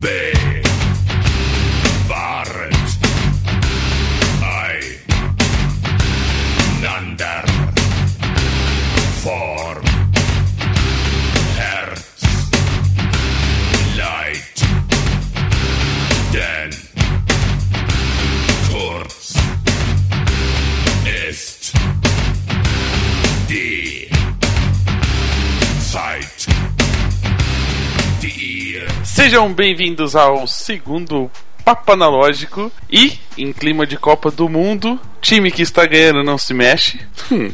[0.00, 0.37] Big.
[29.28, 31.30] Sejam bem-vindos ao segundo
[31.62, 36.54] Papo Analógico e, em clima de Copa do Mundo, time que está ganhando não se
[36.54, 36.98] mexe.
[37.30, 37.52] Hum.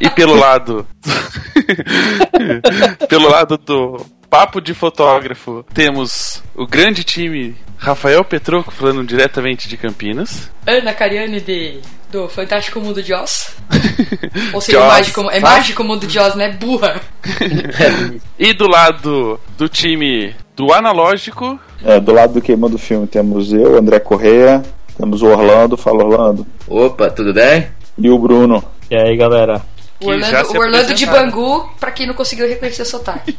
[0.00, 0.86] E pelo lado.
[3.08, 9.76] pelo lado do Papo de Fotógrafo, temos o grande time Rafael Petroco falando diretamente de
[9.76, 10.48] Campinas.
[10.64, 11.80] Ana Cariani de
[12.10, 13.56] do Fantástico Mundo de Oz.
[14.52, 16.52] Ou seja, mágico, é Mágico Mundo de Oz, né?
[16.52, 17.00] Burra.
[18.38, 21.58] e do lado do time do analógico.
[21.82, 24.62] É, do lado do queimando filme temos eu, André Correia,
[24.96, 26.46] temos o Orlando, fala Orlando.
[26.68, 27.68] Opa, tudo bem?
[27.96, 28.62] E o Bruno.
[28.90, 29.62] E aí, galera?
[30.02, 33.34] O Orlando, o Orlando de Bangu, pra quem não conseguiu reconhecer o sotaque.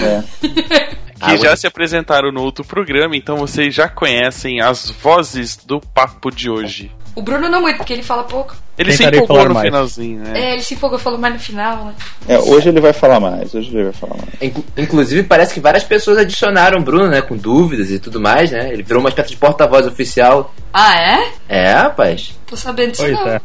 [0.00, 0.22] É.
[1.24, 6.30] que já se apresentaram no outro programa, então vocês já conhecem as vozes do papo
[6.30, 6.92] de hoje.
[7.14, 8.56] O Bruno não muito, porque ele fala pouco.
[8.76, 9.66] Ele Tentarei se empolgou no mais.
[9.66, 10.32] finalzinho, né?
[10.34, 11.94] É, ele se empolgou, falou mais no final, né?
[12.28, 14.52] É, hoje ele vai falar mais, hoje ele vai falar mais.
[14.76, 17.22] Inclusive, parece que várias pessoas adicionaram o Bruno, né?
[17.22, 18.70] Com dúvidas e tudo mais, né?
[18.72, 20.52] Ele virou uma espécie de porta-voz oficial.
[20.72, 21.32] Ah, é?
[21.48, 22.34] É, rapaz.
[22.46, 23.28] Tô sabendo disso pois não.
[23.28, 23.40] É.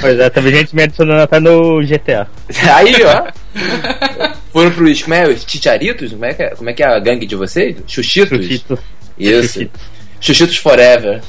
[0.00, 2.28] pois é, teve gente me adicionando até no GTA.
[2.72, 3.32] Aí, ó.
[4.52, 6.12] Foram pro como é, os Chicharitos?
[6.12, 7.76] Como é, que é, como é que é a gangue de vocês?
[7.88, 8.38] Xuxitos?
[8.38, 8.78] Xuxito.
[9.18, 9.68] Isso.
[10.20, 11.20] Xuxitos Forever.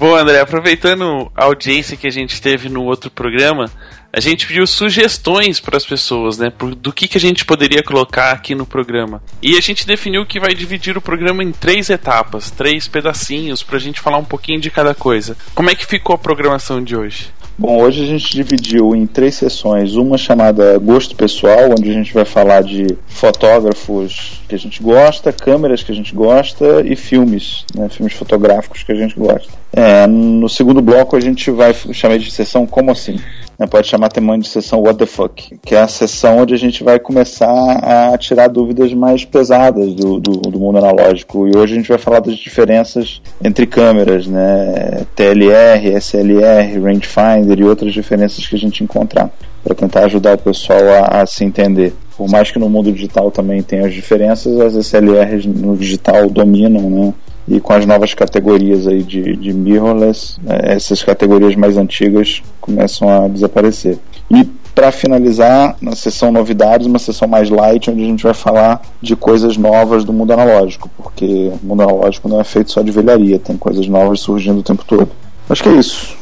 [0.00, 3.70] Bom, André, aproveitando a audiência que a gente teve no outro programa,
[4.10, 6.50] a gente pediu sugestões para as pessoas, né?
[6.78, 9.22] Do que, que a gente poderia colocar aqui no programa.
[9.42, 13.76] E a gente definiu que vai dividir o programa em três etapas, três pedacinhos, para
[13.76, 15.36] a gente falar um pouquinho de cada coisa.
[15.54, 17.28] Como é que ficou a programação de hoje?
[17.60, 22.14] Bom, hoje a gente dividiu em três sessões, uma chamada Gosto Pessoal, onde a gente
[22.14, 27.66] vai falar de fotógrafos que a gente gosta, câmeras que a gente gosta e filmes,
[27.74, 29.52] né, filmes fotográficos que a gente gosta.
[29.72, 33.20] É, no segundo bloco a gente vai chamar de sessão Como Assim?
[33.56, 36.56] Né, pode chamar também de sessão What the Fuck, que é a sessão onde a
[36.56, 41.46] gente vai começar a tirar dúvidas mais pesadas do, do, do mundo analógico.
[41.46, 45.04] E hoje a gente vai falar das diferenças entre câmeras, né?
[45.14, 49.30] TLR, SLR, rangefinder e outras diferenças que a gente encontrar
[49.62, 51.92] para tentar ajudar o pessoal a, a, se entender.
[52.16, 56.88] Por mais que no mundo digital também tenha as diferenças, as SLRs no digital dominam,
[56.88, 57.14] né?
[57.50, 63.08] E com as novas categorias aí de, de mirrorless, é, essas categorias mais antigas começam
[63.08, 63.98] a desaparecer.
[64.30, 68.80] E para finalizar, na sessão novidades, uma sessão mais light, onde a gente vai falar
[69.02, 72.92] de coisas novas do mundo analógico, porque o mundo analógico não é feito só de
[72.92, 75.10] velharia, tem coisas novas surgindo o tempo todo.
[75.48, 76.16] Acho que é isso.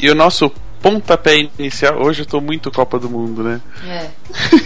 [0.00, 0.50] E o nosso
[0.80, 2.02] pontapé inicial.
[2.02, 3.60] Hoje eu tô muito Copa do Mundo, né?
[3.88, 4.06] É.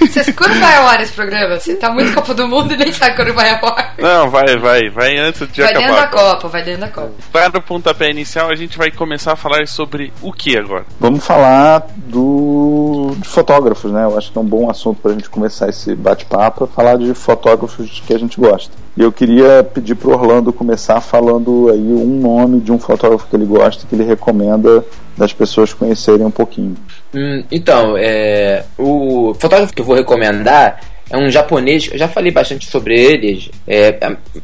[0.06, 1.58] Você, quando vai ao ar esse programa?
[1.58, 3.94] Você tá muito Copa do Mundo e nem sabe quando vai ao ar.
[3.98, 4.88] Não, vai, vai.
[4.90, 5.86] Vai antes de vai acabar.
[5.86, 7.12] Vai dentro da Copa, vai dentro da Copa.
[7.32, 10.84] Para o pontapé inicial, a gente vai começar a falar sobre o que agora?
[10.98, 14.04] Vamos falar do de fotógrafos, né?
[14.04, 18.02] Eu acho que é um bom assunto pra gente começar esse bate-papo, falar de fotógrafos
[18.06, 18.72] que a gente gosta.
[18.96, 23.36] E eu queria pedir pro Orlando começar falando aí um nome de um fotógrafo que
[23.36, 24.84] ele gosta, que ele recomenda
[25.16, 26.76] das pessoas conhecerem um pouquinho.
[27.14, 32.30] Hum, então, é, o fotógrafo que eu vou recomendar é um japonês, eu já falei
[32.30, 33.98] bastante sobre ele, é,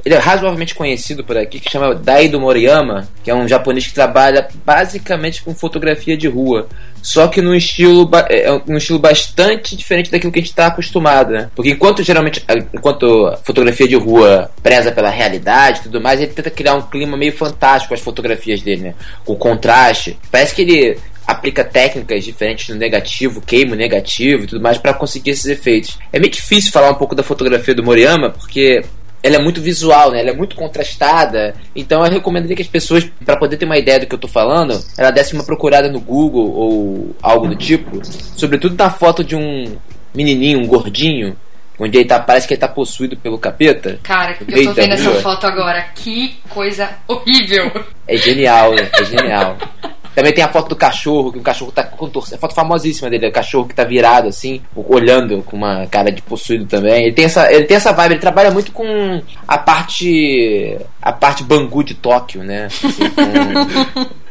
[0.04, 3.94] ele é razoavelmente conhecido por aqui, que chama Daido Moriyama, que é um japonês que
[3.94, 6.68] trabalha basicamente com fotografia de rua,
[7.06, 11.30] só que num estilo, é, é estilo bastante diferente daquilo que a gente está acostumado,
[11.30, 11.48] né?
[11.54, 12.44] Porque enquanto geralmente,
[12.74, 16.82] enquanto a fotografia de rua preza pela realidade e tudo mais, ele tenta criar um
[16.82, 18.94] clima meio fantástico com as fotografias dele, né?
[19.24, 20.18] Com contraste.
[20.32, 25.30] Parece que ele aplica técnicas diferentes no negativo, queimo negativo e tudo mais para conseguir
[25.30, 25.98] esses efeitos.
[26.12, 28.82] É meio difícil falar um pouco da fotografia do Moriyama porque
[29.22, 30.20] ela é muito visual, né?
[30.20, 31.54] Ela é muito contrastada.
[31.74, 34.28] Então eu recomendaria que as pessoas, para poder ter uma ideia do que eu tô
[34.28, 38.00] falando, ela desse uma procurada no Google ou algo do tipo,
[38.36, 39.76] sobretudo na foto de um
[40.14, 41.36] menininho, um gordinho,
[41.78, 43.98] onde ele tá, parece que ele tá possuído pelo capeta.
[44.02, 45.86] Cara, eu tô vendo essa foto agora.
[45.94, 47.70] Que coisa horrível.
[48.06, 48.88] É genial, né?
[48.98, 49.56] É genial.
[50.16, 52.36] Também tem a foto do cachorro, que o cachorro tá contorcendo.
[52.36, 56.22] É foto famosíssima dele, o cachorro que tá virado assim, olhando com uma cara de
[56.22, 57.04] possuído também.
[57.04, 61.44] Ele tem essa, ele tem essa vibe, ele trabalha muito com a parte a parte
[61.44, 62.64] Bangu de Tóquio, né?
[62.64, 64.08] Assim, com,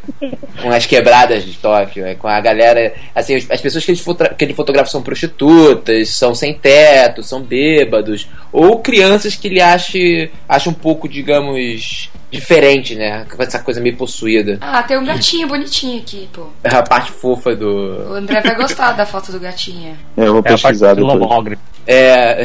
[0.62, 2.94] com as quebradas de Tóquio, é, com a galera.
[3.14, 4.02] Assim, as pessoas que ele,
[4.38, 9.98] que ele fotografa são prostitutas, são sem teto, são bêbados, ou crianças que ele acha,
[10.48, 13.26] acha um pouco, digamos, diferente, né?
[13.26, 14.58] Com essa coisa meio possuída.
[14.62, 16.48] Ah, tem um gatinho bonitinho aqui, pô.
[16.64, 18.12] É a parte fofa do.
[18.12, 19.98] O André vai gostar da foto do gatinho.
[20.18, 21.58] É, eu vou pesquisar é depois.
[21.88, 22.44] É.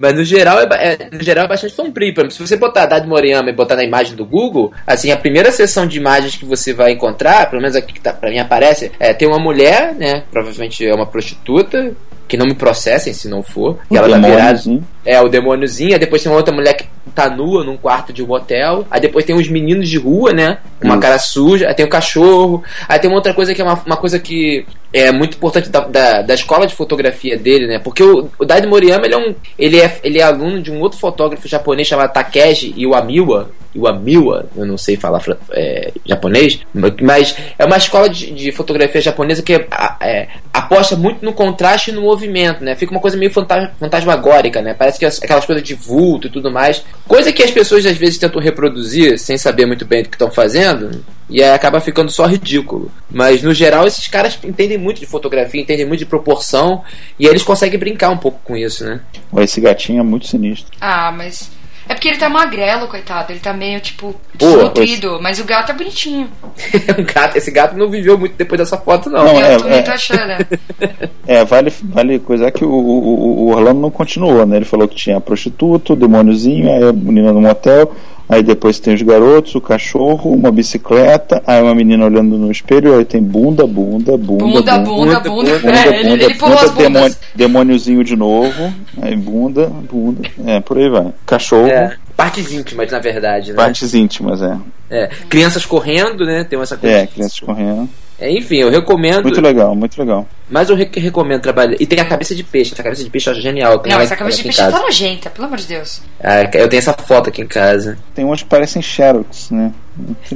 [0.00, 2.14] Mas no geral é, é, no geral é bastante sombrio.
[2.30, 5.86] Se você botar Dade Moriyama e botar na imagem do Google, assim, a primeira seção
[5.86, 9.12] de imagens que você vai encontrar, pelo menos aqui que tá, pra mim aparece, é
[9.12, 10.24] tem uma mulher, né?
[10.30, 11.94] Provavelmente é uma prostituta,
[12.28, 13.78] que não me processem se não for.
[13.88, 14.36] O ela tá virada.
[14.36, 14.86] demôniozinho.
[15.06, 15.92] É, o demôniozinho.
[15.94, 18.84] Aí depois tem uma outra mulher que tá nua num quarto de um hotel.
[18.90, 20.58] Aí depois tem uns meninos de rua, né?
[20.80, 21.00] Com uma Hum.
[21.00, 21.68] cara suja.
[21.68, 22.62] Aí tem o cachorro.
[22.88, 25.80] Aí tem uma outra coisa que é uma, uma coisa que é muito importante da,
[25.80, 27.78] da, da escola de fotografia dele, né?
[27.78, 30.80] Porque o, o Daido Moriyama, ele é, um, ele, é, ele é aluno de um
[30.80, 33.50] outro fotógrafo japonês chamado Takeshi Iwamiwa.
[33.74, 35.20] Iwamiwa, eu não sei falar
[35.52, 36.60] é, japonês,
[37.02, 41.90] mas é uma escola de, de fotografia japonesa que a- é, aposta muito no contraste
[41.90, 42.74] e no movimento, né?
[42.74, 44.72] Fica uma coisa meio fantas- fantasmagórica, né?
[44.72, 46.82] Parece que as- aquelas coisas de vulto e tudo mais.
[47.06, 50.30] Coisa que as pessoas às vezes tentam reproduzir sem saber muito bem do que estão
[50.30, 51.02] fazendo.
[51.28, 52.90] E aí acaba ficando só ridículo.
[53.10, 56.82] Mas no geral, esses caras entendem muito de fotografia, entendem muito de proporção.
[57.18, 59.00] E aí eles conseguem brincar um pouco com isso, né?
[59.38, 60.70] Esse gatinho é muito sinistro.
[60.80, 61.50] Ah, mas.
[61.88, 63.32] É porque ele tá magrelo, coitado.
[63.32, 65.18] Ele tá meio, tipo, desnutrido.
[65.22, 66.28] Mas o gato é bonitinho.
[66.98, 69.24] Um gato- esse gato não viveu muito depois dessa foto, não.
[69.24, 70.26] Não, eu é- também é- tô achando.
[70.26, 70.38] né?
[71.28, 74.56] É, vale, vale coisa que o, o, o Orlando não continuou, né?
[74.56, 77.92] Ele falou que tinha a prostituta, o demôniozinho, aí a menina no motel,
[78.28, 82.96] aí depois tem os garotos, o cachorro, uma bicicleta, aí uma menina olhando no espelho,
[82.98, 85.58] aí tem bunda, bunda, bunda, Bunda, bunda, bunda, bunda.
[85.58, 86.76] bunda, É, ele, ele pulou as bundas.
[86.92, 91.12] demônio, demôniozinho de novo, aí bunda, bunda, é, por aí vai.
[91.24, 93.56] Cachorro, É, partes íntimas, na verdade, né?
[93.56, 94.56] partes íntimas, é.
[94.88, 96.44] É, crianças correndo, né?
[96.44, 96.96] Tem essa coisa.
[96.96, 97.88] É, crianças correndo.
[98.18, 99.24] É, enfim, eu recomendo.
[99.24, 100.26] Muito legal, muito legal.
[100.48, 101.76] Mas eu re- recomendo trabalhar.
[101.78, 102.72] E tem a cabeça de peixe.
[102.72, 103.82] Essa cabeça de peixe eu acho genial.
[103.86, 104.76] Não, essa cabeça de peixe casa.
[104.76, 106.00] tá nojenta, pelo amor de Deus.
[106.18, 107.98] Ah, eu tenho essa foto aqui em casa.
[108.14, 109.70] Tem uns que parecem Xerox, né?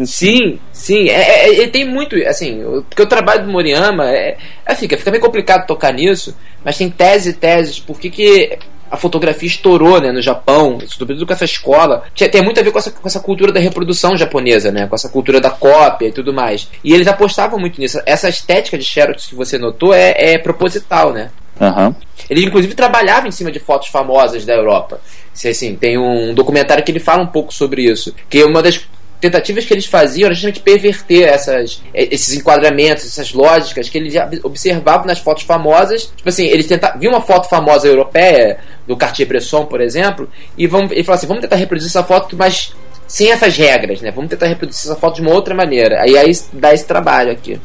[0.04, 1.08] Sim, sim.
[1.08, 4.36] É, é, é- tem muito, assim, o- porque o trabalho do Moriyama é,
[4.66, 8.58] é fica, fica meio complicado tocar nisso, mas tem tese e teses, por que que
[8.90, 12.02] a fotografia estourou, né, no Japão, sobretudo com essa escola.
[12.14, 14.94] Tinha- Tem muito a ver com essa, com essa cultura da reprodução japonesa, né, com
[14.94, 16.68] essa cultura da cópia e tudo mais.
[16.82, 18.00] E eles apostavam muito nisso.
[18.04, 21.30] Essa estética de Xerox que você notou é, é proposital, né.
[21.60, 21.94] Aham.
[22.28, 25.00] Ele inclusive trabalhava em cima de fotos famosas da Europa.
[25.32, 28.14] Assim, tem um documentário que ele fala um pouco sobre isso.
[28.28, 28.80] Que uma das
[29.20, 34.12] tentativas que eles faziam era justamente perverter essas, eh, esses enquadramentos, essas lógicas que eles
[34.12, 36.06] já observavam nas fotos famosas.
[36.16, 38.58] Tipo assim, eles tentavam, viam uma foto famosa europeia,
[38.90, 40.28] do Cartier-Bresson, por exemplo,
[40.58, 42.74] e vão e falaram assim, vamos tentar reproduzir essa foto, mas
[43.06, 44.10] sem essas regras, né?
[44.10, 46.02] Vamos tentar reproduzir essa foto de uma outra maneira.
[46.02, 47.60] Aí aí dá esse trabalho aqui.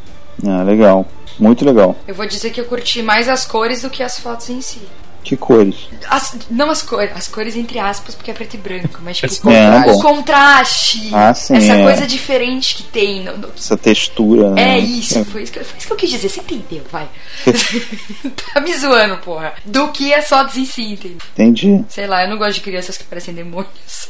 [0.45, 1.05] Ah, legal.
[1.39, 1.95] Muito legal.
[2.07, 4.81] Eu vou dizer que eu curti mais as cores do que as fotos em si.
[5.25, 5.89] Que cores?
[6.07, 9.49] As- não as cores, as cores entre aspas, porque é preto e branco, mas tipo,
[9.49, 11.83] É, o contraste, Ah, sim, essa é.
[11.83, 13.23] coisa diferente que tem.
[13.23, 14.51] no- no- Essa textura.
[14.51, 14.75] né?
[14.75, 17.09] É isso, foi isso, que, foi isso que eu quis dizer, você entendeu, vai.
[18.53, 19.53] tá me zoando, porra.
[19.65, 20.13] Do que
[20.59, 21.17] em si, entendeu?
[21.33, 21.83] Entendi.
[21.89, 24.09] Sei lá, eu não gosto de crianças que parecem demônios.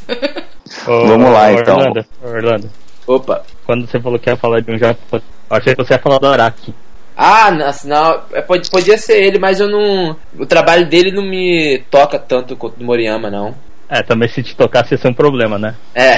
[0.85, 1.93] Ô, Vamos lá, então.
[2.21, 2.69] Orlando,
[3.07, 3.41] Opa.
[3.65, 6.27] quando você falou que ia falar de um Japão, achei que você ia falar do
[6.27, 6.73] Araki.
[7.17, 10.15] Ah, nossa, não, é, pode, podia ser ele, mas eu não.
[10.37, 13.55] O trabalho dele não me toca tanto quanto o do Moriyama, não.
[13.87, 15.75] É, também se te tocasse ia ser um problema, né?
[15.93, 16.15] É.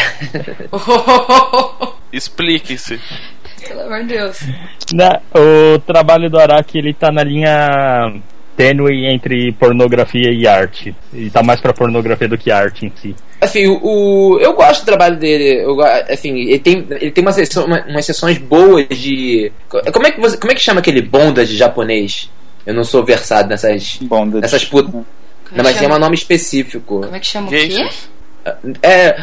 [2.11, 2.99] Explique-se.
[3.67, 4.39] Pelo amor de Deus.
[4.93, 8.13] Na- o trabalho do Araki, ele tá na linha
[8.55, 10.95] tênue entre pornografia e arte.
[11.13, 13.15] Ele tá mais pra pornografia do que arte em si.
[13.41, 13.79] Assim, o,
[14.35, 15.63] o- eu gosto do trabalho dele.
[15.63, 19.51] Eu, assim, ele tem, ele tem uma sessão, uma- umas sessões boas de.
[19.69, 22.29] Como é, que você, como é que chama aquele bondage japonês?
[22.65, 23.97] Eu não sou versado nessas.
[24.01, 24.91] Bom, de- Nessas putas.
[24.91, 25.05] Como
[25.51, 27.01] Não, é mas tem um nome específico.
[27.01, 27.87] Como é que chama o quê?
[28.45, 29.15] É, é,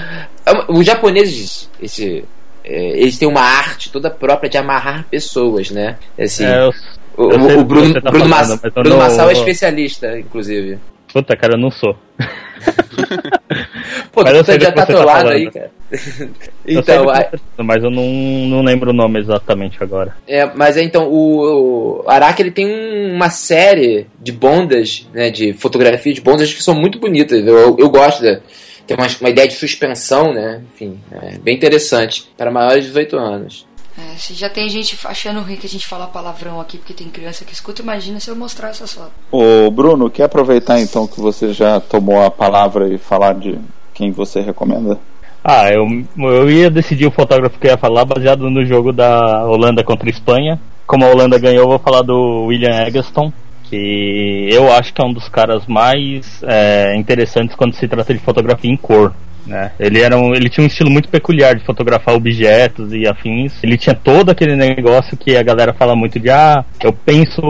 [0.69, 2.25] os japoneses, esse,
[2.65, 5.97] é, eles têm uma arte toda própria de amarrar pessoas, né?
[6.19, 6.73] Assim, É, eu-
[7.17, 10.79] o, eu o Bruno, tá Bruno, falando, eu Bruno não- Massal é especialista, inclusive.
[11.13, 11.97] puta, cara, eu não sou.
[14.13, 15.33] Pô, Mas eu tu sei já tá tá atolado falando.
[15.37, 15.71] aí, cara.
[16.67, 18.03] Eu sei então, a- tá falando, mas eu não,
[18.49, 20.17] não lembro o nome exatamente agora.
[20.27, 25.31] É, mas é, então, o, o Araki ele tem um- uma série de bondas, né,
[25.31, 27.47] de fotografia de bondas que são muito bonitas.
[27.47, 28.41] Eu, eu gosto da.
[28.87, 30.63] Tem uma, uma ideia de suspensão, né?
[30.75, 32.29] Enfim, é bem interessante.
[32.37, 33.67] Para maiores de 18 anos.
[33.97, 37.09] É, se já tem gente achando ruim que a gente fala palavrão aqui porque tem
[37.09, 39.13] criança que escuta, imagina se eu mostrar essas fotos.
[39.31, 43.57] Ô, Bruno, quer aproveitar então que você já tomou a palavra e falar de
[43.95, 44.99] quem você recomenda?
[45.43, 45.87] Ah, eu,
[46.19, 50.09] eu ia decidir o fotógrafo que eu ia falar baseado no jogo da Holanda contra
[50.09, 50.59] a Espanha.
[50.87, 53.33] Como a Holanda ganhou, eu vou falar do William Eggleston,
[53.65, 58.21] que eu acho que é um dos caras mais é, interessantes quando se trata de
[58.21, 59.15] fotografia em cor.
[59.47, 59.73] Né?
[59.79, 63.53] Ele, era um, ele tinha um estilo muito peculiar de fotografar objetos e afins.
[63.63, 67.43] Ele tinha todo aquele negócio que a galera fala muito de ah, eu penso,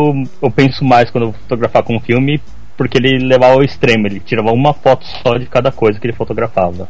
[0.43, 2.41] eu penso mais quando eu fotografar com um filme,
[2.77, 6.15] porque ele levava ao extremo, ele tirava uma foto só de cada coisa que ele
[6.15, 6.89] fotografava.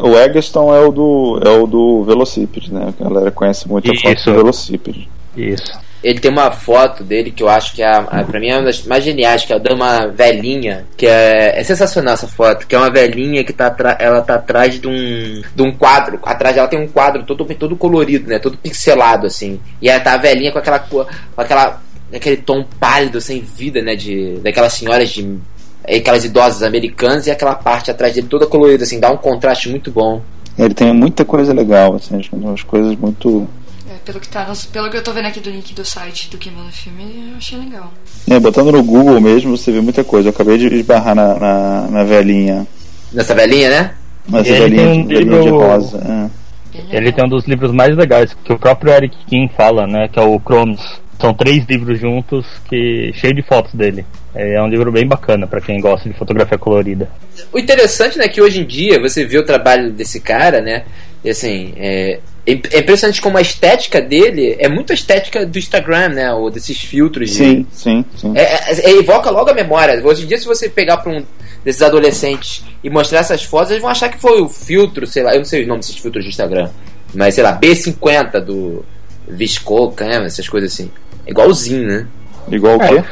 [0.00, 2.92] O Eggleston é o do é o do Velocipede, né?
[2.98, 5.08] A galera conhece muito a foto do Velocipede.
[5.36, 8.56] Isso ele tem uma foto dele que eu acho que é, a, pra mim é
[8.56, 12.66] uma das mais geniais, que é de uma velhinha, que é, é sensacional essa foto,
[12.66, 16.54] que é uma velhinha que tá ela tá atrás de um, de um quadro, atrás
[16.54, 20.18] dela tem um quadro todo, todo colorido, né, todo pixelado, assim, e ela tá a
[20.18, 21.06] velhinha com aquela com
[21.38, 21.80] aquela
[22.12, 25.38] aquele tom pálido, sem vida, né, de, daquelas senhoras de
[25.86, 29.90] aquelas idosas americanas e aquela parte atrás dele toda colorida, assim, dá um contraste muito
[29.90, 30.22] bom.
[30.58, 33.46] Ele tem muita coisa legal, assim, umas coisas muito
[34.04, 36.70] pelo que, tá, pelo que eu tô vendo aqui do link do site do Queimando
[36.70, 37.90] Filme, eu achei legal.
[38.28, 40.28] É, botando no Google mesmo, você vê muita coisa.
[40.28, 42.66] Eu acabei de esbarrar na, na, na velhinha.
[43.12, 43.94] Nessa velhinha, né?
[44.28, 45.42] Nessa velhinha, um de, livro...
[45.42, 46.30] de rosa.
[46.76, 46.96] É.
[46.96, 50.08] Ele tem um dos livros mais legais, que o próprio Eric Kim fala, né?
[50.08, 50.80] Que é o Chromes.
[51.20, 54.04] São três livros juntos, que cheio de fotos dele.
[54.34, 57.08] É um livro bem bacana para quem gosta de fotografia colorida.
[57.52, 60.84] O interessante, né, que hoje em dia você vê o trabalho desse cara, né?
[61.24, 65.58] E assim, é, é, é impressionante como a estética dele é muito a estética do
[65.58, 66.32] Instagram, né?
[66.34, 67.32] Ou desses filtros.
[67.32, 67.66] Sim, de...
[67.76, 68.32] sim, sim.
[68.36, 70.04] É, é, é, evoca logo a memória.
[70.04, 71.24] Hoje em dia, se você pegar para um
[71.64, 75.32] desses adolescentes e mostrar essas fotos, eles vão achar que foi o filtro, sei lá,
[75.32, 76.68] eu não sei o nome desses filtros de Instagram,
[77.14, 78.84] mas sei lá, B50 do
[79.26, 80.26] Viscoca, né?
[80.26, 80.90] Essas coisas assim.
[81.26, 82.06] É igualzinho, né?
[82.50, 83.02] Igual o quê?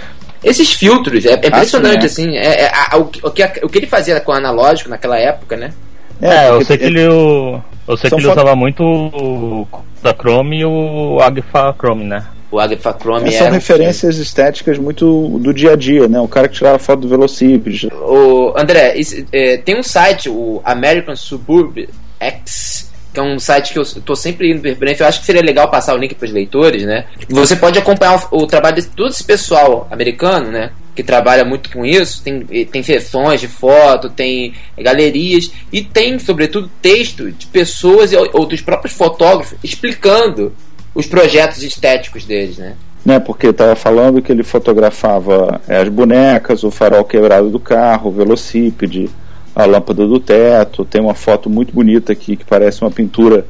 [0.44, 2.36] Esses filtros, é, impressionante, ah, sim, assim.
[2.36, 5.72] É, a, o, o, que, o que ele fazia com o analógico naquela época, né?
[6.20, 7.06] É, eu sei que ele.
[7.06, 9.66] O eu sei São que ele usava muito o
[10.02, 12.24] da Chrome e o Agfa Chrome, né?
[12.50, 14.22] O Agfa Chrome São referências um...
[14.22, 16.20] estéticas muito do dia a dia, né?
[16.20, 17.88] O cara que tirava foto do Velocipede.
[17.92, 21.88] O André, esse, é, tem um site, o American Suburb
[22.20, 25.04] X, que é um site que eu tô sempre indo referência.
[25.04, 27.06] Eu acho que seria legal passar o link para os leitores, né?
[27.28, 30.70] Você pode acompanhar o, o trabalho de todo esse pessoal americano, né?
[30.94, 36.70] que trabalha muito com isso, tem, tem sessões de foto, tem galerias e tem, sobretudo,
[36.82, 40.52] texto de pessoas ou dos próprios fotógrafos explicando
[40.94, 42.74] os projetos estéticos deles, né?
[43.04, 48.10] Né, porque estava falando que ele fotografava é, as bonecas, o farol quebrado do carro,
[48.10, 49.10] o velocípede,
[49.54, 50.84] a lâmpada do teto.
[50.84, 53.44] Tem uma foto muito bonita aqui que parece uma pintura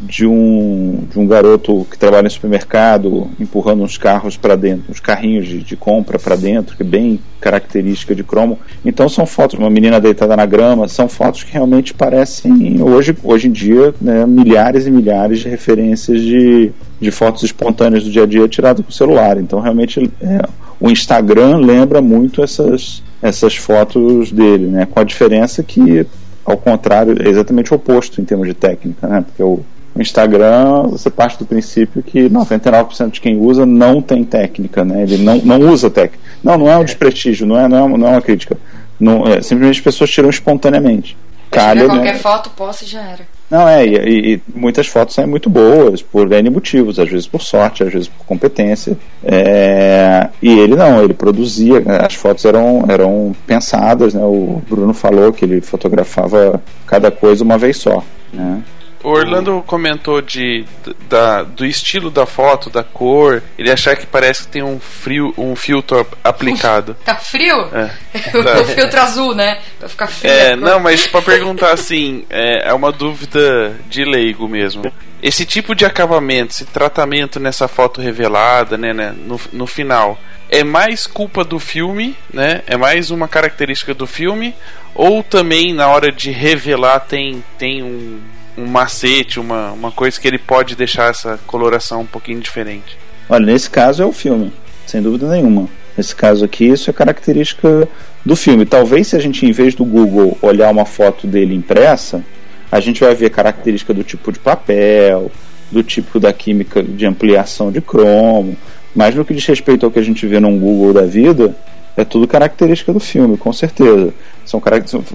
[0.00, 5.00] de um, de um garoto que trabalha no supermercado empurrando uns carros para dentro, uns
[5.00, 8.58] carrinhos de, de compra para dentro, que é bem característica de cromo.
[8.84, 13.48] Então são fotos, uma menina deitada na grama, são fotos que realmente parecem, hoje, hoje
[13.48, 18.26] em dia, né, milhares e milhares de referências de, de fotos espontâneas do dia a
[18.26, 19.38] dia tiradas com o celular.
[19.38, 20.42] Então realmente é,
[20.80, 26.06] o Instagram lembra muito essas, essas fotos dele, né, com a diferença que
[26.46, 29.20] ao contrário, é exatamente o oposto em termos de técnica, né?
[29.20, 29.64] Porque o,
[29.98, 35.02] Instagram, você parte do princípio que 99% de quem usa não tem técnica, né?
[35.02, 36.22] Ele não, não usa técnica.
[36.44, 38.58] Não, não é um desprestígio, não é, não é, não é uma crítica.
[39.00, 41.16] Não, é, simplesmente as pessoas tiram espontaneamente.
[41.50, 42.18] Calha, qualquer né?
[42.18, 43.26] foto, posta e já era.
[43.50, 47.40] Não, é, e, e, muitas fotos saem muito boas, por N motivos, às vezes por
[47.40, 48.96] sorte, às vezes por competência.
[49.24, 54.22] É, e ele não, ele produzia, as fotos eram, eram pensadas, né?
[54.22, 58.02] O Bruno falou que ele fotografava cada coisa uma vez só.
[58.32, 58.62] Né?
[59.02, 60.64] O Orlando comentou de,
[61.08, 65.32] da, do estilo da foto, da cor, ele achar que parece que tem um frio,
[65.36, 66.96] um filtro aplicado.
[67.04, 67.68] tá frio?
[67.72, 67.90] É.
[68.60, 69.58] o filtro azul, né?
[69.78, 70.30] Pra ficar frio.
[70.30, 74.92] É, não, mas pra perguntar assim, é, é uma dúvida de leigo mesmo.
[75.22, 80.62] Esse tipo de acabamento, esse tratamento nessa foto revelada, né, né no, no final, é
[80.62, 82.62] mais culpa do filme, né?
[82.66, 84.54] É mais uma característica do filme,
[84.94, 88.20] ou também na hora de revelar tem, tem um
[88.56, 92.96] um macete, uma, uma coisa que ele pode deixar essa coloração um pouquinho diferente?
[93.28, 94.52] Olha, nesse caso é o filme,
[94.86, 95.68] sem dúvida nenhuma.
[95.96, 97.88] Nesse caso aqui, isso é característica
[98.24, 98.66] do filme.
[98.66, 102.22] Talvez se a gente, em vez do Google, olhar uma foto dele impressa,
[102.70, 105.30] a gente vai ver característica do tipo de papel,
[105.70, 108.56] do tipo da química de ampliação de cromo.
[108.94, 111.54] Mas no que diz respeito ao que a gente vê num Google da vida,
[111.96, 114.12] é tudo característica do filme, com certeza.
[114.44, 114.62] São,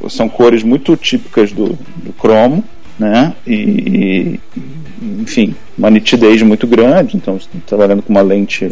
[0.10, 2.64] são cores muito típicas do, do cromo,
[3.02, 3.34] né?
[3.48, 4.40] E,
[5.02, 8.72] enfim, uma nitidez muito grande, então trabalhando com uma lente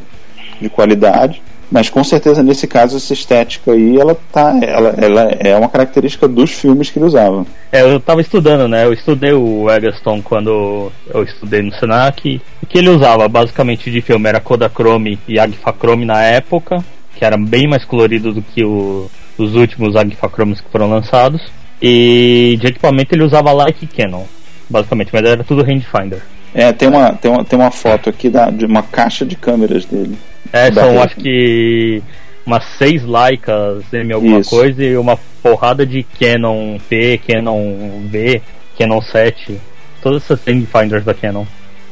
[0.62, 1.41] de qualidade.
[1.71, 6.27] Mas com certeza nesse caso essa estética aí ela tá, ela, ela é uma característica
[6.27, 7.45] dos filmes que ele usava.
[7.71, 8.86] É, eu tava estudando, né?
[8.86, 12.41] Eu estudei o Eggleston quando eu estudei no Senac.
[12.62, 16.83] O que ele usava basicamente de filme era Kodachrome e Agfachrome na época,
[17.15, 19.07] que era bem mais colorido do que o,
[19.38, 21.41] os últimos Agfachromes que foram lançados.
[21.81, 24.25] E de equipamento ele usava Leica e Canon,
[24.69, 26.21] basicamente, mas era tudo rangefinder.
[26.53, 29.86] É, tem uma, tem uma, tem uma foto aqui da, de uma caixa de câmeras
[29.86, 30.17] dele.
[30.51, 32.01] É, são acho que
[32.45, 34.50] umas seis Leicas M alguma Isso.
[34.50, 38.41] coisa e uma porrada de Canon P, Canon V,
[38.77, 39.59] Canon 7.
[40.01, 41.45] Todas essas rangefinders da Canon.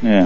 [0.04, 0.26] É.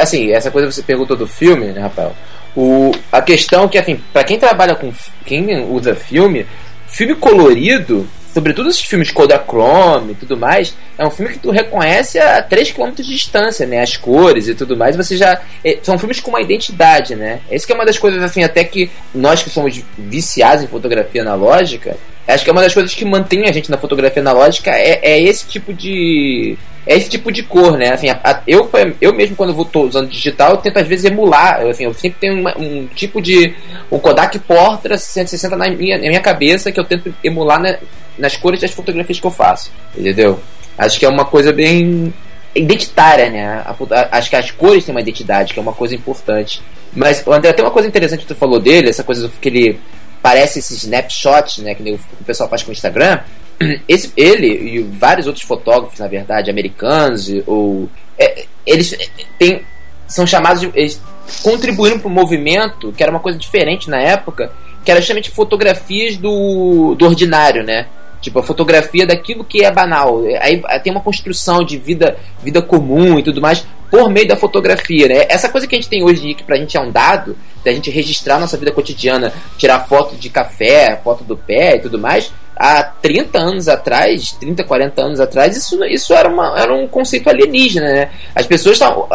[0.00, 2.12] Assim, essa coisa que você perguntou do filme, né, Rafael?
[2.54, 4.92] O, a questão que, assim, para quem trabalha com.
[5.24, 6.46] quem usa filme,
[6.86, 12.18] filme colorido sobretudo esses filmes Kodachrome e tudo mais, é um filme que tu reconhece
[12.18, 13.80] a 3 km de distância, né?
[13.80, 15.40] As cores e tudo mais, você já.
[15.64, 17.40] É, são filmes com uma identidade, né?
[17.50, 21.22] Essa que é uma das coisas, assim, até que nós que somos viciados em fotografia
[21.22, 21.96] analógica,
[22.26, 25.20] acho que é uma das coisas que mantém a gente na fotografia analógica é, é
[25.20, 27.92] esse tipo de é esse tipo de cor, né?
[27.92, 28.68] Assim, a, a, eu,
[29.00, 31.60] eu mesmo, quando tô usando digital, eu tento às vezes emular.
[31.62, 33.54] Eu, assim, eu sempre tenho uma, um tipo de.
[33.90, 37.78] um Kodak Portra 160 na minha, na minha cabeça que eu tento emular na,
[38.18, 39.70] nas cores das fotografias que eu faço.
[39.96, 40.40] Entendeu?
[40.76, 42.12] Acho que é uma coisa bem
[42.54, 43.64] identitária, né?
[44.10, 46.62] Acho que as cores têm uma identidade, que é uma coisa importante.
[46.94, 49.80] Mas, André, tem uma coisa interessante que tu falou dele, essa coisa que ele
[50.22, 51.74] parece esses snapshots, né?
[51.74, 53.20] Que o, pessoal faz com o Instagram.
[53.88, 57.88] Esse, ele e vários outros fotógrafos, na verdade, americanos, ou
[58.18, 58.96] é, eles
[59.38, 59.62] têm,
[60.06, 60.70] são chamados de.
[60.74, 61.00] Eles
[61.42, 64.52] contribuíram para o movimento, que era uma coisa diferente na época,
[64.84, 67.86] que era justamente fotografias do, do ordinário, né?
[68.22, 70.22] Tipo, a fotografia daquilo que é banal.
[70.40, 75.06] Aí tem uma construção de vida, vida comum e tudo mais por meio da fotografia,
[75.06, 75.26] né?
[75.28, 77.90] Essa coisa que a gente tem hoje que pra gente é um dado, da gente
[77.90, 82.82] registrar nossa vida cotidiana, tirar foto de café, foto do pé e tudo mais, há
[82.82, 87.86] 30 anos atrás, 30, 40 anos atrás, isso, isso era, uma, era um conceito alienígena,
[87.86, 88.10] né?
[88.34, 89.06] As pessoas estavam.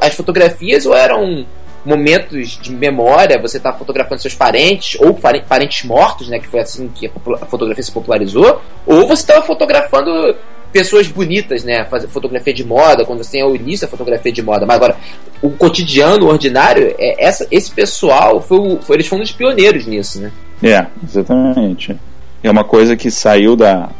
[0.00, 1.44] As fotografias ou eram
[1.84, 6.38] momentos de memória, você está fotografando seus parentes, ou parentes mortos, né?
[6.38, 7.10] Que foi assim que
[7.40, 10.34] a fotografia se popularizou, ou você estava fotografando
[10.72, 11.84] pessoas bonitas, né?
[11.84, 14.64] Fazer fotografia de moda, quando você tem o início da fotografia de moda.
[14.64, 14.96] Mas agora,
[15.42, 20.20] o cotidiano, o ordinário, é, essa, esse pessoal, foi, foi, eles foram os pioneiros nisso,
[20.20, 20.32] né?
[20.62, 21.96] É, exatamente.
[22.42, 23.90] É uma coisa que saiu da.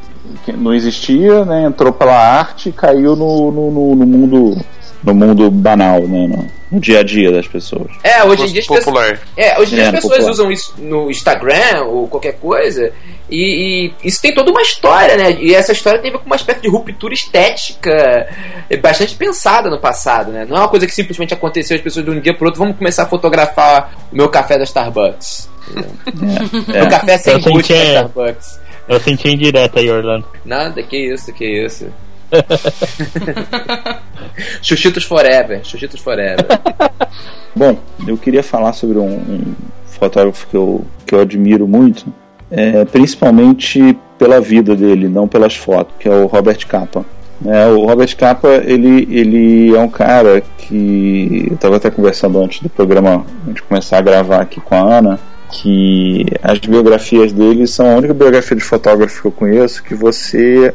[0.44, 1.64] que não existia, né?
[1.64, 4.57] Entrou pela arte e caiu no, no, no, no mundo
[5.02, 6.26] no mundo banal, né?
[6.28, 7.90] No, no, dia a dia das pessoas.
[8.02, 9.10] É, hoje em dia as popular.
[9.10, 10.30] Pessoas, é, hoje em dia é, as pessoas popular.
[10.30, 12.92] usam isso no Instagram ou qualquer coisa.
[13.28, 15.32] E, e, isso tem toda uma história, né?
[15.40, 18.28] E essa história tem a ver com uma espécie de ruptura estética
[18.80, 20.46] bastante pensada no passado, né?
[20.48, 22.76] Não é uma coisa que simplesmente aconteceu, as pessoas de um dia pro outro vamos
[22.76, 25.48] começar a fotografar o meu café da Starbucks.
[26.72, 26.82] É, é.
[26.82, 28.60] O café sem gosto da Starbucks.
[28.88, 30.26] Eu senti indireta aí, Orlando.
[30.44, 31.86] Nada, que isso, que isso.
[34.62, 35.64] Xuxitos Forever.
[35.64, 36.47] Xuxitos Forever.
[37.55, 39.55] Bom, eu queria falar sobre um, um
[39.87, 42.07] fotógrafo que eu, que eu admiro muito,
[42.51, 47.05] é, principalmente pela vida dele, não pelas fotos, que é o Robert Capa.
[47.45, 52.61] É, o Robert Capa, ele, ele é um cara que eu estava até conversando antes
[52.61, 57.66] do programa, a gente começar a gravar aqui com a Ana, que as biografias dele
[57.66, 60.73] são a única biografia de fotógrafo que eu conheço que você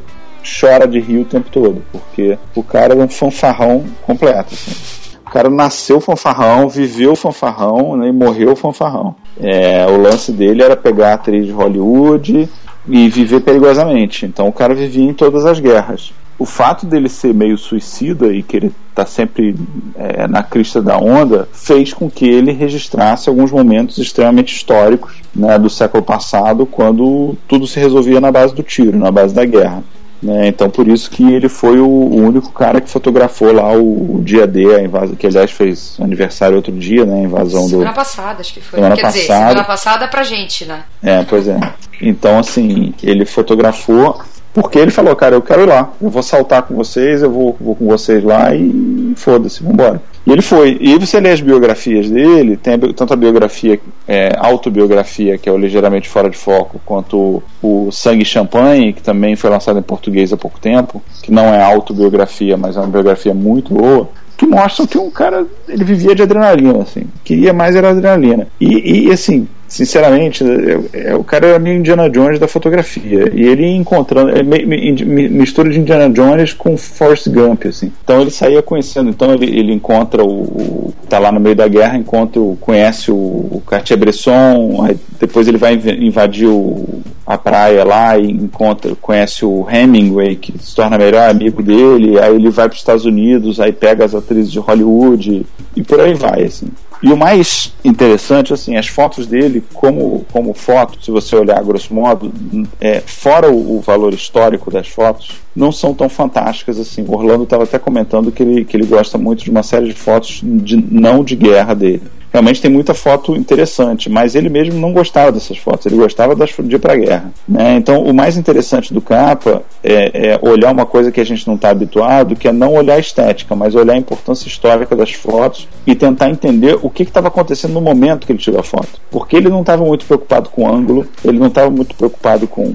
[0.60, 4.54] chora de rir o tempo todo, porque o cara é um fanfarrão completo.
[4.54, 4.98] Assim.
[5.28, 9.14] O cara nasceu fanfarrão, viveu fanfarrão né, e morreu fanfarrão.
[9.40, 12.50] É, o lance dele era pegar a atriz de Hollywood
[12.88, 14.26] e viver perigosamente.
[14.26, 16.14] Então o cara vivia em todas as guerras.
[16.40, 19.56] O fato dele ser meio suicida e que ele tá sempre
[19.96, 25.58] é, na crista da onda fez com que ele registrasse alguns momentos extremamente históricos né,
[25.60, 29.84] do século passado, quando tudo se resolvia na base do tiro, na base da guerra.
[30.22, 30.48] Né?
[30.48, 34.22] Então por isso que ele foi o, o, único cara que fotografou lá o, o
[34.24, 37.20] dia D, a invasão, que aliás fez aniversário outro dia, né?
[37.20, 37.96] A invasão semana do.
[37.96, 38.80] passada, acho que foi.
[38.80, 39.22] Semana Quer passada.
[39.22, 40.84] dizer, semana passada pra gente, né?
[41.04, 41.60] É, pois é.
[42.02, 44.20] Então, assim, ele fotografou
[44.60, 47.56] porque ele falou, cara, eu quero ir lá, eu vou saltar com vocês, eu vou,
[47.62, 50.02] vou com vocês lá e foda-se, vambora.
[50.26, 50.76] E ele foi.
[50.82, 55.58] E você lê as biografias dele, tem tanto a biografia, é, autobiografia, que é o
[55.60, 60.38] Ligeiramente Fora de Foco, quanto o Sangue Champanhe, que também foi lançado em português há
[60.38, 64.98] pouco tempo, que não é autobiografia, mas é uma biografia muito boa que mostram que
[64.98, 68.48] um cara ele vivia de adrenalina, assim, queria mais era adrenalina.
[68.60, 73.32] E, e assim, sinceramente, é, é, o cara era meio Indiana Jones da fotografia.
[73.34, 74.32] E ele encontrando.
[74.32, 77.92] É, mistura de Indiana Jones com Forrest Gump, assim.
[78.04, 79.10] Então ele saía conhecendo.
[79.10, 80.94] Então ele, ele encontra o, o.
[81.10, 84.88] tá lá no meio da guerra, encontra o, conhece o, o Cartier-Bresson,
[85.20, 90.74] depois ele vai invadir o, a praia lá e encontra, conhece o Hemingway, que se
[90.74, 94.52] torna melhor amigo dele, aí ele vai para os Estados Unidos, aí pega as atrizes
[94.52, 96.68] de Hollywood e por aí vai, assim.
[97.02, 101.94] E o mais interessante, assim, as fotos dele, como, como foto, se você olhar grosso
[101.94, 102.34] modo,
[102.82, 107.04] é, fora o, o valor histórico das fotos, não são tão fantásticas assim.
[107.08, 109.94] O Orlando estava até comentando que ele, que ele gosta muito de uma série de
[109.94, 114.94] fotos de, não de guerra dele realmente tem muita foto interessante, mas ele mesmo não
[114.94, 117.32] gostava dessas fotos, ele gostava das de ir para a guerra.
[117.48, 117.76] Né?
[117.76, 121.56] Então, o mais interessante do capa é, é, olhar uma coisa que a gente não
[121.56, 125.68] está habituado, que é não olhar a estética, mas olhar a importância histórica das fotos
[125.86, 129.00] e tentar entender o que estava acontecendo no momento que ele tirou a foto.
[129.12, 132.74] Porque ele não estava muito preocupado com ângulo, ele não estava muito preocupado com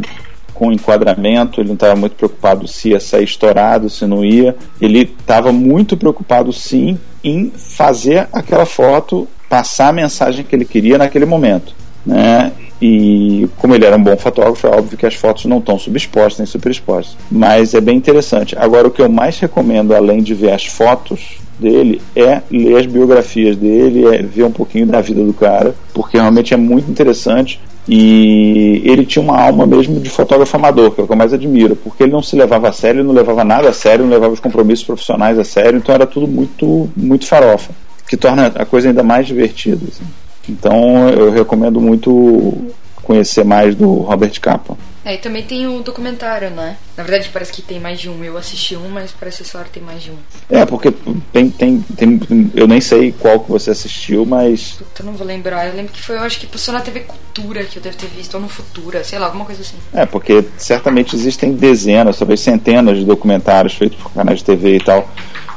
[0.55, 4.55] com enquadramento, ele não estava muito preocupado se ia sair estourado, se não ia.
[4.81, 10.97] Ele estava muito preocupado, sim, em fazer aquela foto passar a mensagem que ele queria
[10.97, 11.75] naquele momento.
[12.07, 12.51] Né?
[12.81, 16.39] E como ele era um bom fotógrafo, é óbvio que as fotos não estão subexpostas
[16.39, 17.19] nem superexpostas.
[17.31, 18.57] Mas é bem interessante.
[18.59, 22.87] Agora, o que eu mais recomendo, além de ver as fotos dele, é ler as
[22.87, 27.61] biografias dele, é ver um pouquinho da vida do cara, porque realmente é muito interessante.
[27.87, 31.35] E ele tinha uma alma mesmo de fotógrafo amador, que é o que eu mais
[31.35, 34.33] admiro, porque ele não se levava a sério, não levava nada a sério, não levava
[34.33, 37.82] os compromissos profissionais a sério, então era tudo muito, muito farofa
[38.13, 39.87] que torna a coisa ainda mais divertida.
[39.89, 40.05] Assim.
[40.47, 44.77] Então eu recomendo muito conhecer mais do Robert Capa.
[45.03, 46.77] É, e também tem o um documentário, né?
[46.95, 48.23] Na verdade parece que tem mais de um.
[48.23, 50.17] Eu assisti um, mas parece que tem mais de um.
[50.51, 50.93] É, porque
[51.33, 52.21] tem, tem, tem.
[52.55, 54.73] Eu nem sei qual que você assistiu, mas.
[54.73, 55.67] Puta, não vou lembrar.
[55.69, 58.09] Eu lembro que foi, eu acho que passou na TV Cultura que eu devo ter
[58.09, 59.77] visto, ou no Futura, sei lá, alguma coisa assim.
[59.95, 64.81] É, porque certamente existem dezenas, talvez centenas de documentários feitos por canais de TV e
[64.81, 65.09] tal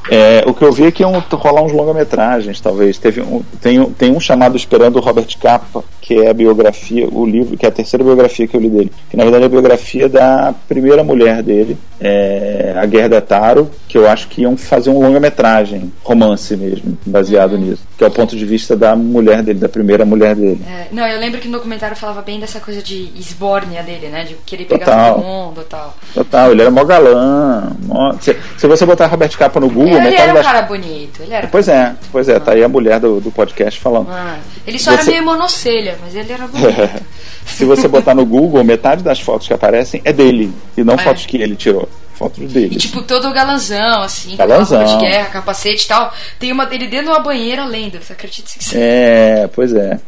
[0.10, 2.98] é, o que eu vi é que iam rolar uns longa-metragens, talvez.
[2.98, 7.26] Teve um, tem, tem um chamado Esperando o Robert Capa, que é a biografia, o
[7.26, 8.92] livro, que é a terceira biografia que eu li dele.
[9.10, 13.98] Que na verdade é a biografia da primeira mulher dele, é, a Guerra Taro, que
[13.98, 17.62] eu acho que iam fazer um longa-metragem, romance mesmo, baseado uhum.
[17.62, 17.84] nisso.
[17.98, 20.62] Que é o ponto de vista da mulher dele, da primeira mulher dele.
[20.68, 24.26] É, não, eu lembro que no documentário falava bem dessa coisa de esbórnia dele, né?
[24.26, 25.96] De querer pegar todo mundo e tal.
[26.14, 27.72] Total, ele era mó galã.
[27.84, 28.14] Mó...
[28.20, 31.22] Se, se você botar Robert Capa no Google, ele era um cara bonito.
[31.22, 34.10] Ele era pois é, pois é, tá aí a mulher do, do podcast falando.
[34.10, 35.02] Ah, ele só você...
[35.02, 37.06] era meio monocelha, mas ele era bonito.
[37.46, 40.98] Se você botar no Google, metade das fotos que aparecem é dele, e não é.
[40.98, 42.76] fotos que ele tirou fotos dele.
[42.76, 44.84] E, tipo, todo galanzão, assim, galanzão.
[44.86, 46.14] de guerra, capacete e tal.
[46.40, 48.78] Tem uma dele dentro de uma banheira lendo, você acredita se quiser.
[48.80, 50.00] É, pois é.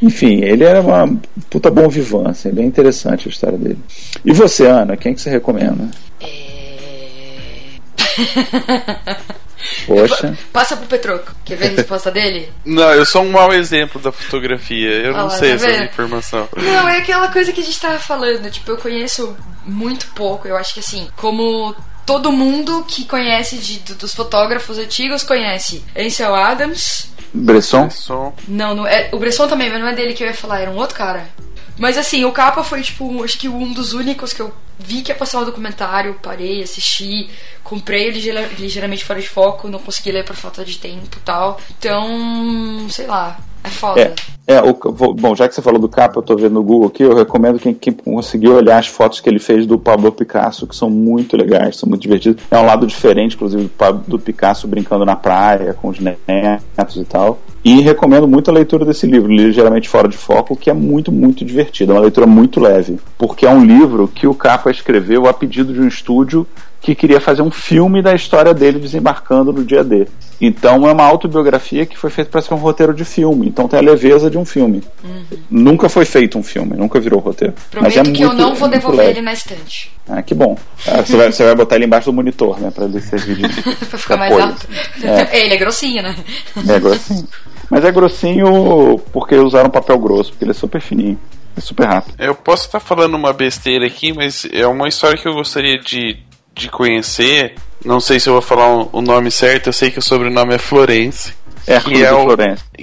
[0.00, 1.16] Enfim, ele era uma
[1.48, 3.78] puta bom vivan, assim, é bem interessante a história dele.
[4.24, 5.88] E você, Ana, quem que você recomenda?
[6.20, 6.51] É...
[9.86, 10.36] Poxa.
[10.52, 11.34] Passa pro Petroco.
[11.44, 12.52] Quer ver a resposta dele?
[12.64, 14.90] Não, eu sou um mau exemplo da fotografia.
[14.90, 16.48] Eu não sei tá essa informação.
[16.56, 18.50] Não, é aquela coisa que a gente tava falando.
[18.50, 20.48] Tipo, eu conheço muito pouco.
[20.48, 26.34] Eu acho que assim, como todo mundo que conhece de, dos fotógrafos antigos conhece Ansel
[26.34, 27.10] Adams.
[27.32, 27.86] Bresson?
[27.86, 28.34] Bresson.
[28.48, 30.70] Não, não é, o Bresson também, mas não é dele que eu ia falar, era
[30.70, 31.26] um outro cara.
[31.78, 34.52] Mas assim, o Capa foi, tipo, acho que um dos únicos que eu
[34.84, 37.30] vi que ia passar o documentário, parei, assisti,
[37.62, 38.20] comprei ele
[38.58, 41.60] ligeiramente fora de foco, não consegui ler por falta de tempo e tal.
[41.78, 44.00] Então, sei lá, é foda.
[44.00, 44.14] É,
[44.46, 44.74] é o,
[45.14, 47.60] bom, já que você falou do capa, eu tô vendo no Google aqui, eu recomendo
[47.60, 51.36] quem, quem conseguiu olhar as fotos que ele fez do Pablo Picasso, que são muito
[51.36, 52.42] legais, são muito divertidos.
[52.50, 57.04] É um lado diferente, inclusive, do, do Picasso brincando na praia, com os netos e
[57.04, 57.38] tal.
[57.64, 61.44] E recomendo muito a leitura desse livro, ligeiramente fora de foco, que é muito, muito
[61.44, 61.92] divertido.
[61.92, 65.72] É uma leitura muito leve, porque é um livro que o Capa escreveu a pedido
[65.72, 66.44] de um estúdio
[66.80, 70.08] que queria fazer um filme da história dele desembarcando no dia D.
[70.40, 73.46] Então é uma autobiografia que foi feita para ser um roteiro de filme.
[73.46, 74.82] Então tem a leveza de um filme.
[75.04, 75.24] Uhum.
[75.50, 77.54] Nunca foi feito um filme, nunca virou roteiro.
[77.70, 79.92] Prometo Mas é que muito, eu não vou devolver ele na estante.
[80.08, 80.58] Ah, que bom.
[80.86, 82.70] Ah, você, vai, você vai botar ele embaixo do monitor, né?
[82.70, 83.62] Pra ele servir de.
[83.86, 84.66] pra ficar mais alto.
[85.02, 85.44] É.
[85.44, 86.16] Ele é grossinho, né?
[86.68, 87.28] É grossinho.
[87.70, 91.18] Mas é grossinho porque usaram papel grosso, porque ele é super fininho.
[91.56, 92.14] É super rápido.
[92.18, 96.18] Eu posso estar falando uma besteira aqui, mas é uma história que eu gostaria de
[96.54, 97.54] de conhecer.
[97.84, 100.58] Não sei se eu vou falar o nome certo, eu sei que o sobrenome é
[100.58, 101.34] Florence.
[101.66, 102.26] É, que é, o,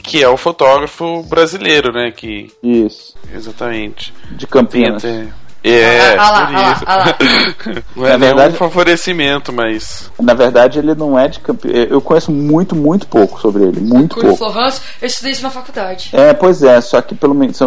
[0.02, 2.12] que é o fotógrafo brasileiro, né?
[2.12, 3.16] Que, Isso.
[3.34, 4.14] Exatamente.
[4.32, 5.02] De Campinas.
[5.02, 5.34] Tem até,
[5.64, 6.84] É, Ah, ah lá, por ah lá, isso.
[6.86, 7.16] ah lá.
[7.96, 10.10] Não é Na verdade- favorecimento, mas.
[10.20, 11.88] Na verdade, ele não é de Campinas.
[11.90, 13.80] Eu conheço muito, muito pouco sobre ele.
[13.82, 14.52] Muito Curi pouco.
[14.54, 16.10] Florence, eu estudei isso na faculdade.
[16.14, 17.60] É, pois é, só que pelo menos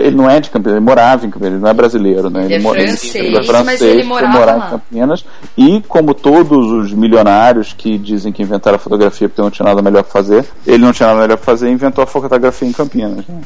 [0.00, 2.44] ele não é de Campinas, ele morava em Campinas, ele não é brasileiro, né?
[2.46, 4.66] Ele é mora- francês, é mas ele morava morar lá.
[4.66, 5.24] em Campinas.
[5.56, 9.82] E como todos os milionários que dizem que inventaram a fotografia porque não tinha nada
[9.82, 12.72] melhor pra fazer, ele não tinha nada melhor pra fazer e inventou a fotografia em
[12.72, 13.24] Campinas.
[13.28, 13.40] né?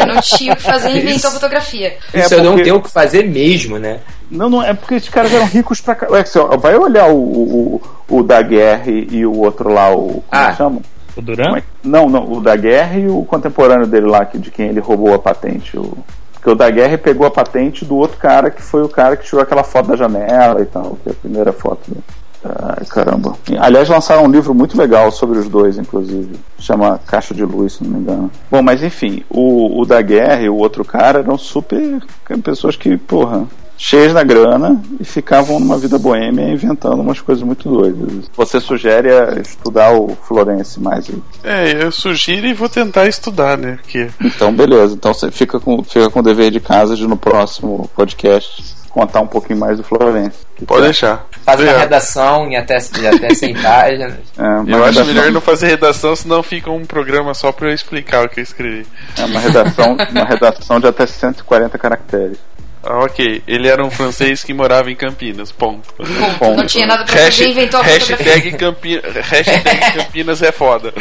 [0.00, 1.96] É, não tinha o que fazer e inventou a fotografia.
[2.12, 4.00] É, Isso eu não porque- tenho o que fazer mesmo, né?
[4.30, 6.20] Não, não, é porque esses caras eram ricos pra caralho.
[6.22, 9.96] Assim, vai olhar o, o, o da Guerra e o outro lá, o.
[9.98, 10.50] Como Ah.
[10.50, 10.80] é chama?
[11.16, 11.56] O Duran?
[11.58, 14.80] É Não, não, o da Guerra e o contemporâneo dele lá, que- de quem ele
[14.80, 15.76] roubou a patente.
[15.78, 15.96] O...
[16.32, 19.24] Porque o da Guerra pegou a patente do outro cara, que foi o cara que
[19.24, 22.02] tirou aquela foto da janela e tal, que é a primeira foto dele.
[22.44, 23.34] Ai, caramba.
[23.58, 26.36] Aliás, lançaram um livro muito legal sobre os dois, inclusive.
[26.58, 28.30] Chama Caixa de Luz, se não me engano.
[28.50, 32.02] Bom, mas enfim, o, o da Guerra e o outro cara eram super
[32.42, 33.46] pessoas que, porra,
[33.78, 38.30] cheias da grana e ficavam numa vida boêmia inventando umas coisas muito doidas.
[38.36, 39.08] Você sugere
[39.40, 41.22] estudar o Florence mais aí.
[41.42, 43.78] É, eu sugiro e vou tentar estudar, né?
[43.82, 44.08] Porque.
[44.20, 44.94] Então, beleza.
[44.94, 49.20] Então você fica com, fica com o dever de casa de no próximo podcast contar
[49.20, 50.38] um pouquinho mais do Florence.
[50.56, 51.26] Que Pode que deixar.
[51.44, 54.14] Faz uma redação em até, de até 100 páginas.
[54.38, 58.24] É, Eu acho melhor não fazer redação, senão fica um programa só pra eu explicar
[58.24, 58.86] o que eu escrevi.
[59.18, 62.38] É uma redação, uma redação de até 140 caracteres.
[62.86, 63.42] Ah, ok.
[63.48, 65.50] Ele era um francês que morava em Campinas.
[65.50, 65.92] Ponto.
[66.38, 66.56] Ponto.
[66.56, 68.16] Não tinha nada pra fazer, Hash- inventou a fotografia.
[68.34, 70.92] hashtag, Campi hashtag Campinas é foda.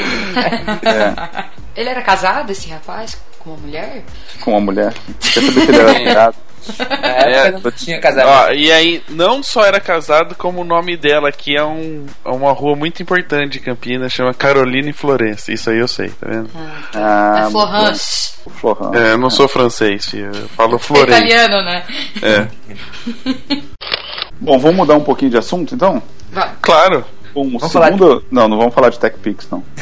[0.82, 1.44] É,
[1.76, 4.02] Ele era casado, esse rapaz, com uma mulher?
[4.42, 4.94] com uma mulher.
[5.20, 6.36] Quer saber se ele era virado?
[6.80, 8.30] Na época não tinha casamento.
[8.30, 12.30] Ó, e aí, não só era casado, como o nome dela aqui é, um, é
[12.30, 15.52] uma rua muito importante de Campinas, chama Carolina e Florença.
[15.52, 16.50] Isso aí eu sei, tá vendo?
[16.94, 18.34] Ah, é Florence.
[18.60, 18.98] Florence.
[18.98, 20.32] É, eu não sou francês, filho.
[20.34, 21.18] Eu falo É Florença.
[21.20, 21.84] italiano, né?
[22.22, 22.48] É.
[24.40, 26.02] Bom, vamos mudar um pouquinho de assunto, então?
[26.32, 26.50] Vai.
[26.62, 27.06] Claro.
[27.34, 28.24] Bom, Vamos segundo...
[28.30, 29.64] Não, não vamos falar de TechPix, não.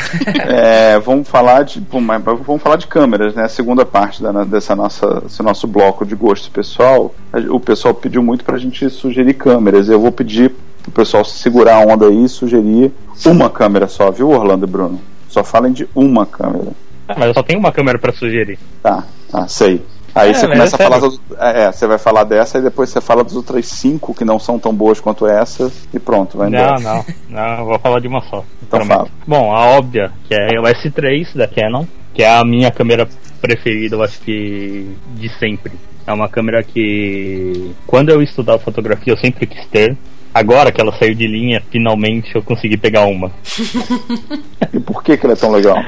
[0.47, 1.79] É, vamos falar de.
[1.79, 3.43] bom, mas vamos falar de câmeras, né?
[3.43, 7.13] A segunda parte da, dessa nossa, desse nosso bloco de gosto pessoal.
[7.49, 9.89] O pessoal pediu muito pra gente sugerir câmeras.
[9.89, 12.91] Eu vou pedir pro pessoal segurar a onda aí e sugerir
[13.25, 14.99] uma câmera só, viu, Orlando e Bruno?
[15.27, 16.71] Só falem de uma câmera.
[17.07, 18.59] Ah, mas eu só tenho uma câmera pra sugerir.
[18.81, 19.81] Tá, tá, sei.
[20.13, 20.99] Aí É, você mas começa é a falar.
[20.99, 24.25] das- é, é, você vai falar dessa e depois você fala das outras cinco que
[24.25, 26.79] não são tão boas quanto essa e pronto, vai embora.
[26.79, 28.43] Não, não, não, eu vou falar de uma só.
[28.61, 29.07] Então fala.
[29.25, 33.07] Bom, a óbvia, que é o S3 da Canon, que é a minha câmera
[33.41, 35.71] preferida, eu acho que de sempre.
[36.05, 39.95] É uma câmera que, quando eu estudava fotografia, eu sempre quis ter.
[40.33, 43.31] Agora que ela saiu de linha, finalmente eu consegui pegar uma.
[44.73, 45.83] E por que, que ela é tão legal?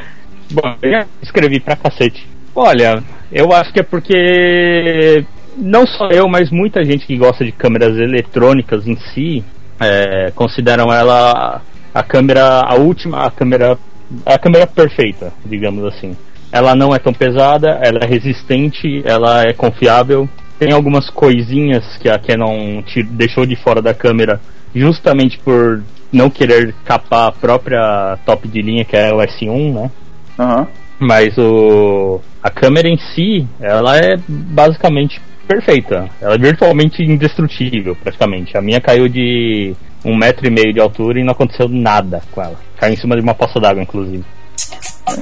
[0.52, 2.28] Bom, eu já escrevi pra cacete.
[2.56, 5.26] Olha, eu acho que é porque
[5.58, 9.44] não só eu, mas muita gente que gosta de câmeras eletrônicas em si
[9.80, 11.62] é, consideram ela
[11.94, 13.78] a câmera, a última, a câmera,
[14.26, 16.16] a câmera perfeita, digamos assim.
[16.52, 20.30] Ela não é tão pesada, ela é resistente, ela é confiável.
[20.60, 24.39] Tem algumas coisinhas que a Canon te deixou de fora da câmera
[24.74, 29.92] justamente por não querer capar a própria top de linha que é o S1, né?
[30.38, 30.68] Aham.
[31.04, 36.10] Mas o a câmera em si, ela é basicamente perfeita.
[36.22, 38.58] Ela é virtualmente indestrutível, praticamente.
[38.58, 42.42] A minha caiu de um metro e meio de altura e não aconteceu nada com
[42.42, 42.56] ela.
[42.78, 44.24] Caiu em cima de uma poça d'água, inclusive.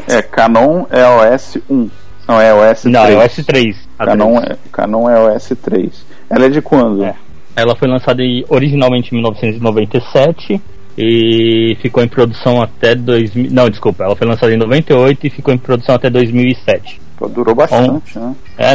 [0.08, 1.90] É Canon EOS 1.
[2.28, 2.94] Não, é EOS 3.
[2.94, 3.76] Não, é o S3.
[4.00, 4.52] a Canon, 3.
[4.52, 6.06] é, Canon EOS 3.
[6.30, 7.04] Ela é de quando?
[7.04, 7.16] É.
[7.56, 10.62] Ela foi lançada originalmente em 1997
[10.98, 13.52] e ficou em produção até 2000.
[13.52, 17.00] Não, desculpa, ela foi lançada em 98 e ficou em produção até 2007.
[17.18, 18.36] Pô, Durou bastante, né?
[18.58, 18.74] É,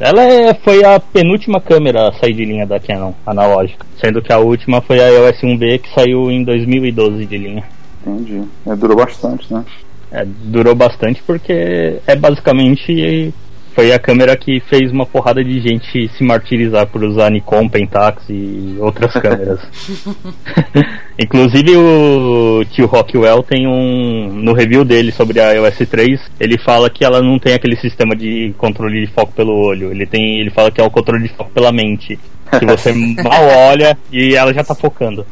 [0.00, 3.84] ela é- foi a penúltima câmera a sair de linha da Canon, analógica.
[4.00, 7.64] Sendo que a última foi a EOS 1B que saiu em 2012 de linha.
[8.04, 8.42] Entendi.
[8.66, 9.64] É, durou bastante, né?
[10.10, 13.32] É, durou bastante porque é basicamente
[13.74, 18.22] foi a câmera que fez uma porrada de gente se martirizar por usar Nikon, Pentax
[18.28, 19.60] e outras câmeras.
[21.18, 26.88] Inclusive o tio Rockwell tem um no review dele sobre a EOS 3, ele fala
[26.88, 30.50] que ela não tem aquele sistema de controle de foco pelo olho, ele tem, ele
[30.50, 32.18] fala que é o controle de foco pela mente,
[32.58, 35.26] que você mal olha e ela já tá focando.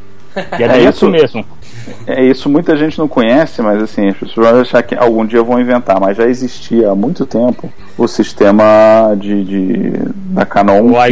[0.58, 1.08] E é, É isso.
[1.08, 1.44] mesmo.
[2.06, 5.42] É isso, muita gente não conhece, mas assim, as pessoas vão achar que algum dia
[5.42, 9.92] vão inventar, mas já existia há muito tempo o sistema de, de-
[10.32, 11.02] da Canon, O o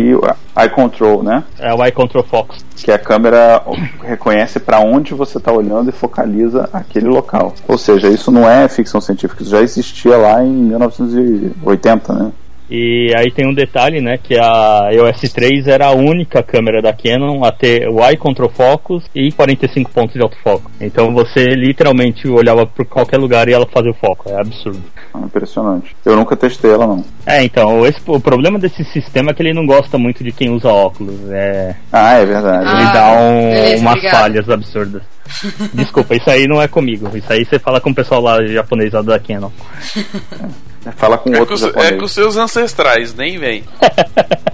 [0.61, 1.44] Eye Control, né?
[1.59, 2.64] É o Eye Control Focus.
[2.76, 3.62] Que a câmera
[4.02, 7.54] reconhece para onde você está olhando e focaliza aquele local.
[7.66, 12.33] Ou seja, isso não é ficção científica, isso já existia lá em 1980, né?
[12.70, 16.92] E aí tem um detalhe, né, que a EOS 3 era a única câmera da
[16.92, 20.70] Canon a ter wide control focus e 45 pontos de autofoco.
[20.81, 24.28] Então você literalmente olhava por qualquer lugar e ela fazia o foco.
[24.31, 24.83] É absurdo.
[25.14, 25.96] Ah, Impressionante.
[26.04, 27.02] Eu nunca testei ela, não.
[27.26, 30.50] É, então, esse, o problema desse sistema é que ele não gosta muito de quem
[30.50, 31.18] usa óculos.
[31.31, 32.64] É, Ah, é verdade.
[32.66, 34.20] Ah, ele dá um- beleza, umas obrigado.
[34.20, 35.02] falhas absurdas.
[35.72, 37.11] Desculpa, isso aí não é comigo.
[37.16, 39.50] Isso aí você fala com o pessoal lá japonês lá da Canon.
[40.96, 43.64] Fala com É com, outro os- é com os seus ancestrais, nem vem.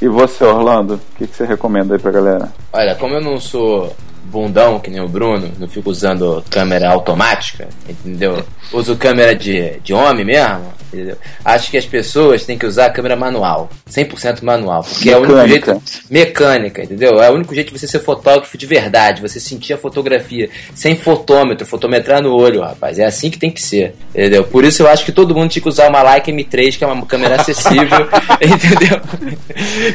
[0.00, 0.94] E você, Orlando?
[0.94, 2.52] O que, que você recomenda aí pra galera?
[2.72, 3.96] Olha, como eu não sou
[4.26, 8.44] bundão que nem o Bruno, não fico usando câmera automática, entendeu?
[8.72, 11.16] Uso câmera de, de homem mesmo, entendeu?
[11.44, 15.20] Acho que as pessoas têm que usar a câmera manual, 100% manual, porque é o
[15.20, 15.72] único Mecânica.
[15.72, 17.22] jeito mecânica, entendeu?
[17.22, 20.96] É o único jeito de você ser fotógrafo de verdade, você sentir a fotografia sem
[20.96, 22.98] fotômetro, fotometrar no olho, rapaz.
[22.98, 24.44] É assim que tem que ser, entendeu?
[24.44, 26.86] Por isso eu acho que todo mundo tinha que usar uma Leica M3, que é
[26.86, 28.08] uma câmera acessível,
[28.42, 29.00] entendeu?